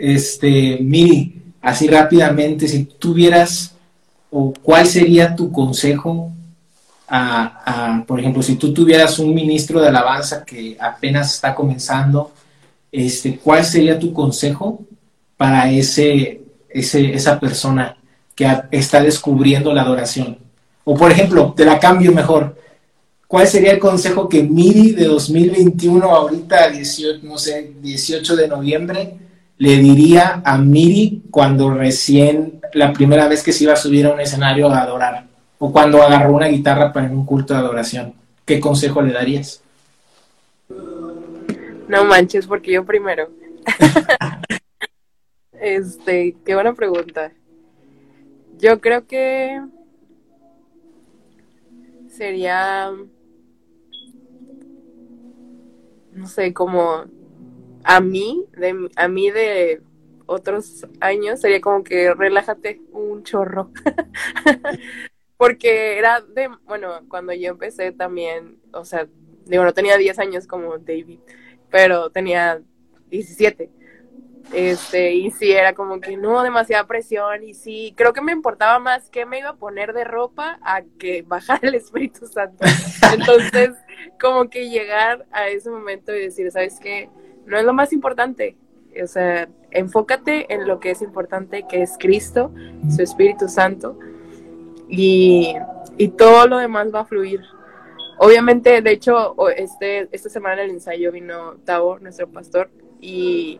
[0.04, 3.76] Este, Miri, así rápidamente, si tuvieras
[4.32, 6.32] o cuál sería tu consejo
[7.08, 12.32] a, por ejemplo, si tú tuvieras un ministro de alabanza que apenas está comenzando,
[12.92, 14.82] este, ¿cuál sería tu consejo
[15.38, 17.96] para ese, ese, esa persona
[18.34, 20.40] que está descubriendo la adoración?
[20.84, 22.58] O por ejemplo, te la cambio mejor.
[23.28, 29.18] ¿Cuál sería el consejo que Miri de 2021, ahorita 18, no sé, 18 de noviembre,
[29.62, 34.12] le diría a Miri cuando recién, la primera vez que se iba a subir a
[34.12, 35.26] un escenario a adorar?
[35.60, 38.16] o cuando agarró una guitarra para un culto de adoración?
[38.44, 39.62] ¿Qué consejo le darías?
[41.88, 43.30] No manches, porque yo primero.
[45.62, 47.32] este, qué buena pregunta.
[48.58, 49.62] Yo creo que
[52.10, 52.90] sería,
[56.14, 57.06] no sé, como
[57.84, 59.82] a mí, de, a mí de
[60.26, 63.72] otros años, sería como que relájate un chorro.
[65.42, 69.08] porque era de, bueno, cuando yo empecé también, o sea,
[69.46, 71.20] digo, no tenía 10 años como David,
[71.72, 72.62] pero tenía
[73.10, 73.72] 17.
[74.54, 78.78] Este, y sí, era como que no, demasiada presión, y sí, creo que me importaba
[78.78, 82.64] más qué me iba a poner de ropa a que bajar el Espíritu Santo.
[83.14, 83.72] Entonces,
[84.20, 87.10] como que llegar a ese momento y decir, ¿sabes qué?
[87.46, 88.56] No es lo más importante.
[89.02, 92.52] O sea, enfócate en lo que es importante, que es Cristo,
[92.94, 93.98] su Espíritu Santo
[94.92, 95.56] y,
[96.18, 97.42] todo lo demás va a fluir.
[98.18, 102.70] Obviamente, de hecho, este, esta semana en el ensayo vino Tavo, nuestro pastor,
[103.00, 103.60] y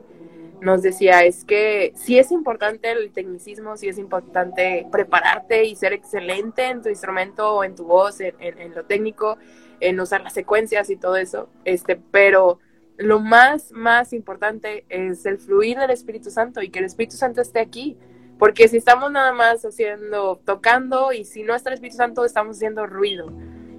[0.60, 5.94] nos decía, es que sí es importante el tecnicismo, sí es importante prepararte y ser
[5.94, 9.38] excelente en tu instrumento en tu voz, en, en, lo técnico,
[9.80, 12.60] en usar las secuencias y todo eso, este, pero
[13.02, 17.42] lo más, más importante es el fluir del Espíritu Santo y que el Espíritu Santo
[17.42, 17.98] esté aquí
[18.42, 22.58] porque si estamos nada más haciendo, tocando, y si no está el Espíritu Santo, estamos
[22.58, 23.32] haciendo ruido.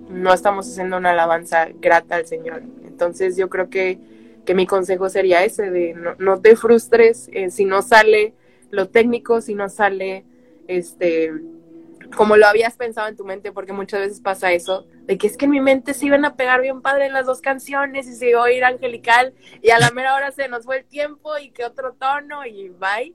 [0.09, 2.63] No estamos haciendo una alabanza grata al Señor.
[2.87, 3.99] Entonces yo creo que,
[4.45, 8.35] que mi consejo sería ese, de no, te frustres eh, si no sale
[8.71, 10.25] lo técnico, si no sale
[10.69, 11.33] este
[12.17, 15.37] como lo habías pensado en tu mente, porque muchas veces pasa eso, de que es
[15.37, 18.31] que en mi mente se iban a pegar bien padre las dos canciones y se
[18.31, 21.51] iba a ir angelical y a la mera hora se nos fue el tiempo y
[21.51, 23.15] que otro tono y bye.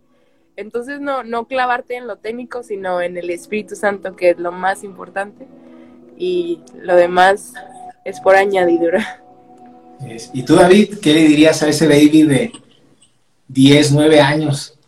[0.56, 4.52] Entonces no, no clavarte en lo técnico, sino en el Espíritu Santo, que es lo
[4.52, 5.48] más importante.
[6.18, 7.54] Y lo demás
[8.04, 9.24] es por añadidura.
[10.34, 12.52] ¿Y tú, David, qué le dirías a ese baby de
[13.48, 14.80] 10, 9 años?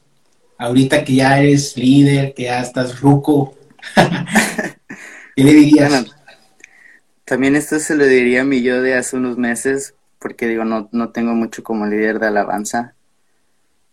[0.57, 3.55] Ahorita que ya eres líder, que ya estás ruco,
[7.25, 10.89] también esto se lo diría a mi yo de hace unos meses, porque digo, no,
[10.91, 12.95] no tengo mucho como líder de alabanza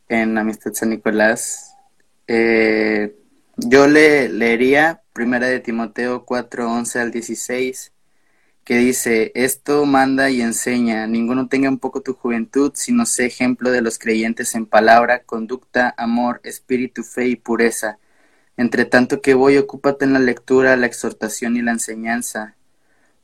[0.09, 1.76] en Amistad San Nicolás,
[2.28, 3.16] eh,
[3.57, 7.93] yo le leería Primera de Timoteo 4, 11 al 16,
[8.64, 13.70] que dice, esto manda y enseña, ninguno tenga un poco tu juventud, sino sé ejemplo
[13.70, 17.99] de los creyentes en palabra, conducta, amor, espíritu, fe y pureza.
[18.57, 22.57] Entre tanto que voy, ocúpate en la lectura, la exhortación y la enseñanza.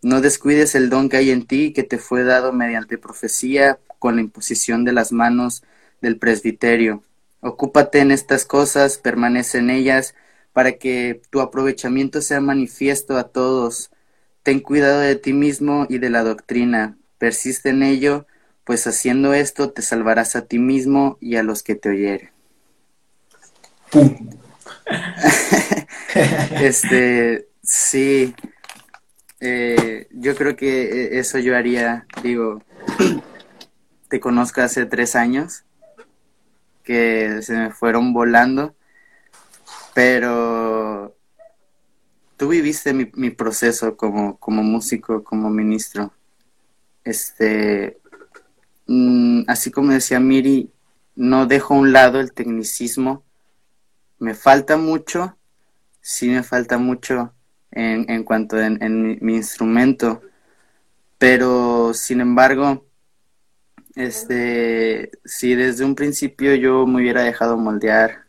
[0.02, 4.16] No descuides el don que hay en ti que te fue dado mediante profecía con
[4.16, 5.62] la imposición de las manos
[6.00, 7.02] del presbiterio.
[7.40, 10.14] Ocúpate en estas cosas, permanece en ellas,
[10.52, 13.90] para que tu aprovechamiento sea manifiesto a todos.
[14.42, 16.98] Ten cuidado de ti mismo y de la doctrina.
[17.18, 18.26] Persiste en ello,
[18.64, 22.30] pues haciendo esto te salvarás a ti mismo y a los que te oyeren.
[26.60, 28.34] este, sí,
[29.40, 32.62] eh, yo creo que eh, eso yo haría, digo,
[34.08, 35.64] te conozco hace tres años,
[36.84, 38.74] que se me fueron volando,
[39.94, 41.14] pero
[42.36, 46.12] tú viviste mi, mi proceso como, como músico, como ministro.
[47.04, 47.98] Este,
[48.86, 50.70] mm, así como decía Miri,
[51.14, 53.22] no dejo a un lado el tecnicismo.
[54.22, 55.36] Me falta mucho,
[56.00, 57.34] sí me falta mucho
[57.72, 60.22] en, en cuanto en, en mi, instrumento,
[61.18, 62.86] pero sin embargo,
[63.96, 68.26] este, si desde un principio yo me hubiera dejado moldear,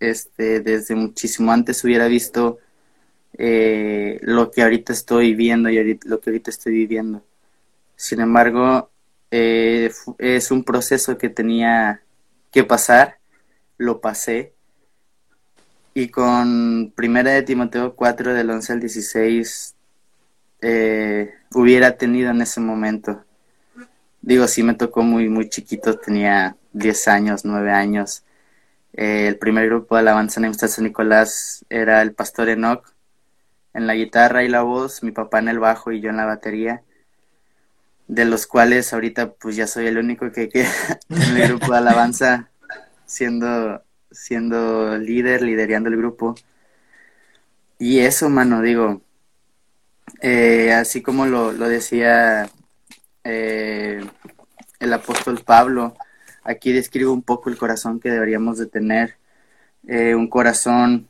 [0.00, 2.58] este, desde muchísimo antes hubiera visto
[3.34, 7.22] eh, lo que ahorita estoy viendo y lo que ahorita estoy viviendo.
[7.96, 8.90] Sin embargo,
[9.30, 12.00] eh, es un proceso que tenía
[12.50, 13.18] que pasar,
[13.76, 14.51] lo pasé
[15.94, 19.74] y con Primera de Timoteo 4 del 11 al 16
[20.62, 23.24] eh, hubiera tenido en ese momento.
[24.22, 28.24] Digo, sí me tocó muy, muy chiquito, tenía 10 años, 9 años.
[28.94, 32.84] Eh, el primer grupo de alabanza en San Nicolás era el pastor Enoch
[33.74, 36.26] en la guitarra y la voz, mi papá en el bajo y yo en la
[36.26, 36.82] batería,
[38.06, 40.70] de los cuales ahorita pues ya soy el único que queda
[41.08, 42.50] en el grupo de alabanza
[43.06, 43.82] siendo
[44.12, 46.34] siendo líder, liderando el grupo.
[47.78, 49.02] Y eso, mano, digo,
[50.20, 52.48] eh, así como lo, decía
[53.24, 54.04] eh,
[54.78, 55.96] el apóstol Pablo,
[56.44, 59.16] aquí describo un poco el corazón que deberíamos de tener,
[59.86, 61.08] eh, un corazón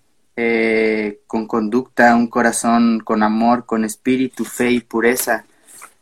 [1.26, 5.44] con conducta, un corazón con amor, con espíritu, fe y pureza.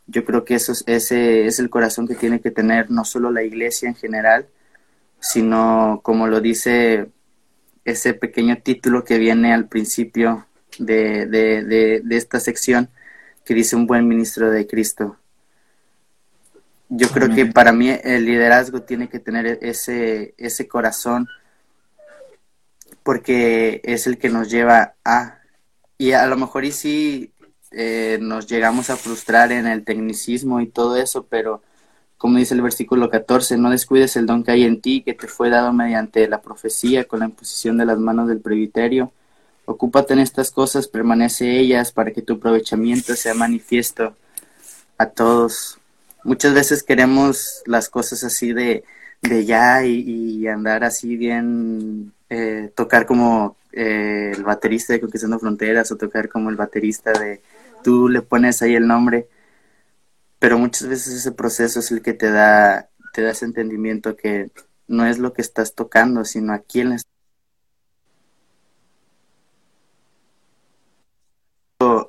[0.07, 3.43] Yo creo que eso ese es el corazón que tiene que tener no solo la
[3.43, 4.47] iglesia en general,
[5.21, 7.09] sino como lo dice
[7.85, 10.47] ese pequeño título que viene al principio
[10.77, 12.89] de, de, de, esta sección,
[13.45, 15.17] que dice un buen ministro de Cristo.
[16.89, 21.27] Yo creo que para mí el liderazgo tiene que tener ese, ese corazón
[23.03, 25.39] porque es el que nos lleva a,
[25.97, 27.31] y a lo mejor y sí
[27.71, 31.61] eh, nos llegamos a frustrar en el tecnicismo y todo eso, pero
[32.21, 35.25] como dice el versículo 14, no descuides el don que hay en ti, que te
[35.25, 39.11] fue dado mediante la profecía con la imposición de las manos del presbiterio.
[39.65, 44.15] Ocúpate en estas cosas, permanece ellas, para que tu aprovechamiento sea manifiesto
[44.99, 45.79] a todos.
[46.23, 48.83] Muchas veces queremos las cosas así de,
[49.23, 55.91] de ya y, andar así bien, eh, tocar como eh, el baterista de Conquistando Fronteras
[55.91, 57.41] o tocar como el baterista de
[57.83, 59.25] tú le pones ahí el nombre
[60.41, 64.49] pero muchas veces ese proceso es el que te da, te da ese entendimiento que
[64.87, 67.11] no es lo que estás tocando, sino a quién estás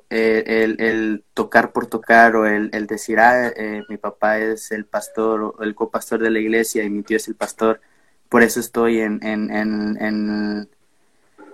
[0.08, 4.86] el, el, tocar por tocar o el, el decir, ah, eh, mi papá es el
[4.86, 7.82] pastor o el copastor de la iglesia y mi tío es el pastor,
[8.30, 10.70] por eso estoy en, en, en, en,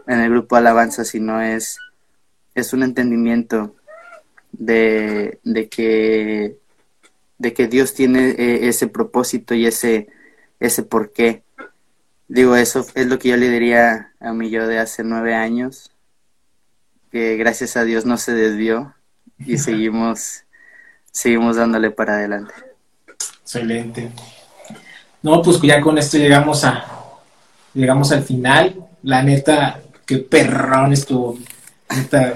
[0.06, 1.78] en el grupo alabanza, sino es,
[2.54, 3.74] es un entendimiento
[4.52, 6.56] de, de que
[7.38, 10.08] de que Dios tiene eh, ese propósito y ese,
[10.60, 11.42] ese por qué.
[12.26, 15.92] Digo, eso es lo que yo le diría a mi yo de hace nueve años,
[17.10, 18.94] que gracias a Dios no se desvió
[19.38, 20.44] y seguimos,
[21.10, 22.52] seguimos dándole para adelante.
[23.42, 24.10] Excelente.
[25.22, 26.98] No, pues ya con esto llegamos a
[27.74, 28.74] llegamos al final.
[29.02, 31.38] La neta, qué perrón estuvo.
[31.94, 32.34] Neta,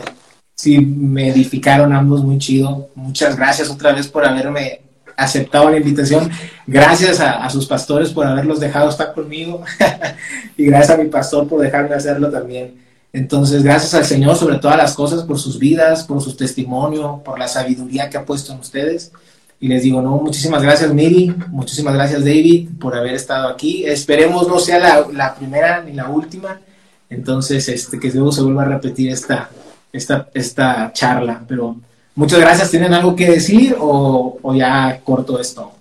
[0.55, 2.91] sí, me edificaron ambos muy chido.
[2.95, 4.81] Muchas gracias otra vez por haberme
[5.23, 6.31] aceptado la invitación.
[6.67, 9.63] Gracias a, sus pastores por haberlos dejado estar conmigo
[10.57, 12.75] y gracias a mi pastor por dejarme hacerlo también.
[13.13, 17.39] Entonces, gracias al Señor sobre todas las cosas, por sus vidas, por su testimonio, por
[17.39, 19.13] la sabiduría que ha puesto en ustedes.
[19.61, 23.85] Y les digo, no, muchísimas gracias Miri, muchísimas gracias David por haber estado aquí.
[23.85, 26.61] Esperemos no sea la, la primera ni la última.
[27.09, 29.51] Entonces, este, que luego se vuelva a repetir esta,
[29.93, 31.45] esta, esta charla.
[31.47, 31.77] Pero
[32.15, 32.71] Muchas gracias.
[32.71, 35.73] ¿Tienen algo que decir o, ya corto esto?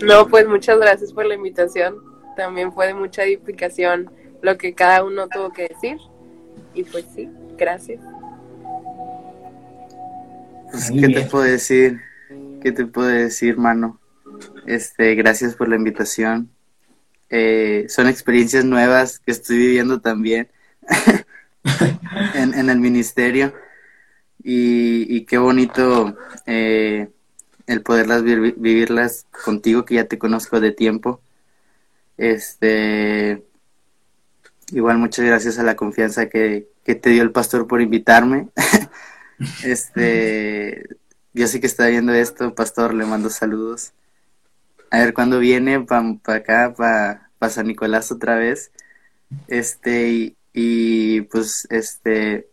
[0.00, 1.96] No, pues muchas gracias por la invitación.
[2.36, 4.10] También fue de mucha edificación
[4.42, 5.98] lo que cada uno tuvo que decir.
[6.74, 7.28] Y pues sí,
[7.58, 8.00] Gracias.
[10.70, 12.00] Pues, ¿qué te puedo decir?
[12.62, 14.00] ¿Qué te puedo decir, mano?
[14.66, 16.50] Este, gracias por la invitación.
[17.30, 20.48] Eh, son experiencias nuevas que estoy viviendo también
[22.34, 23.54] en, el ministerio
[24.42, 26.16] y, qué bonito
[26.46, 27.08] eh,
[27.66, 31.20] el poderlas vivirlas contigo que ya te conozco de tiempo.
[32.16, 33.44] Este,
[34.72, 38.48] igual muchas gracias a la confianza que, que te dio el pastor por invitarme.
[39.64, 40.86] este,
[41.34, 43.92] yo sé que está viendo esto, pastor, le mando saludos.
[44.90, 46.74] A ver cuándo viene para pa acá,
[47.38, 48.72] para San Nicolás otra vez.
[49.46, 52.48] Este, y, pues, este,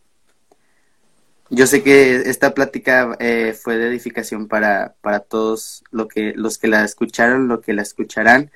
[1.49, 6.57] yo sé que esta plática eh, fue de edificación para, para todos lo que, los
[6.57, 8.51] que la escucharon, lo que la escucharán,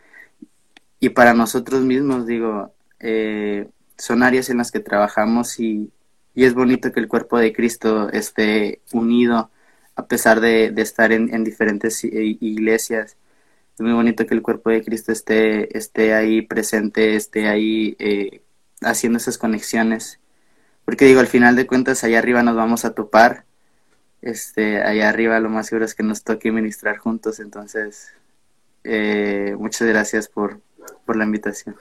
[0.99, 5.91] y para nosotros mismos, digo, eh, son áreas en las que trabajamos y,
[6.35, 9.51] y, es bonito que el cuerpo de Cristo esté unido
[9.95, 13.17] a pesar de, estar en, diferentes iglesias.
[13.75, 18.41] Es muy bonito que el cuerpo de Cristo esté, esté ahí presente, esté ahí eh,
[18.81, 20.19] haciendo esas conexiones.
[20.85, 23.45] Porque digo, al final de cuentas, allá arriba nos vamos a topar.
[24.21, 27.39] Este, allá arriba lo más seguro es que nos toque ministrar juntos.
[27.39, 28.09] Entonces,
[28.83, 30.59] eh, muchas gracias por,
[31.05, 31.75] por la invitación.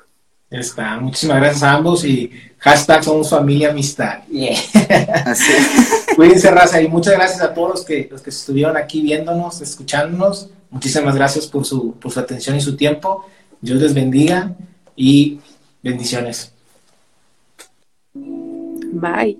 [0.51, 4.20] Está, muchísimas gracias a ambos y hashtag somos familia amistad.
[5.26, 5.53] Así.
[6.16, 10.49] Cuídense, raza, y muchas gracias a todos los que, los que estuvieron aquí viéndonos, escuchándonos.
[10.70, 13.26] Muchísimas gracias por su, por su atención y su tiempo.
[13.61, 14.55] Dios les bendiga
[14.96, 15.40] y
[15.82, 16.53] bendiciones.
[19.01, 19.36] Bye.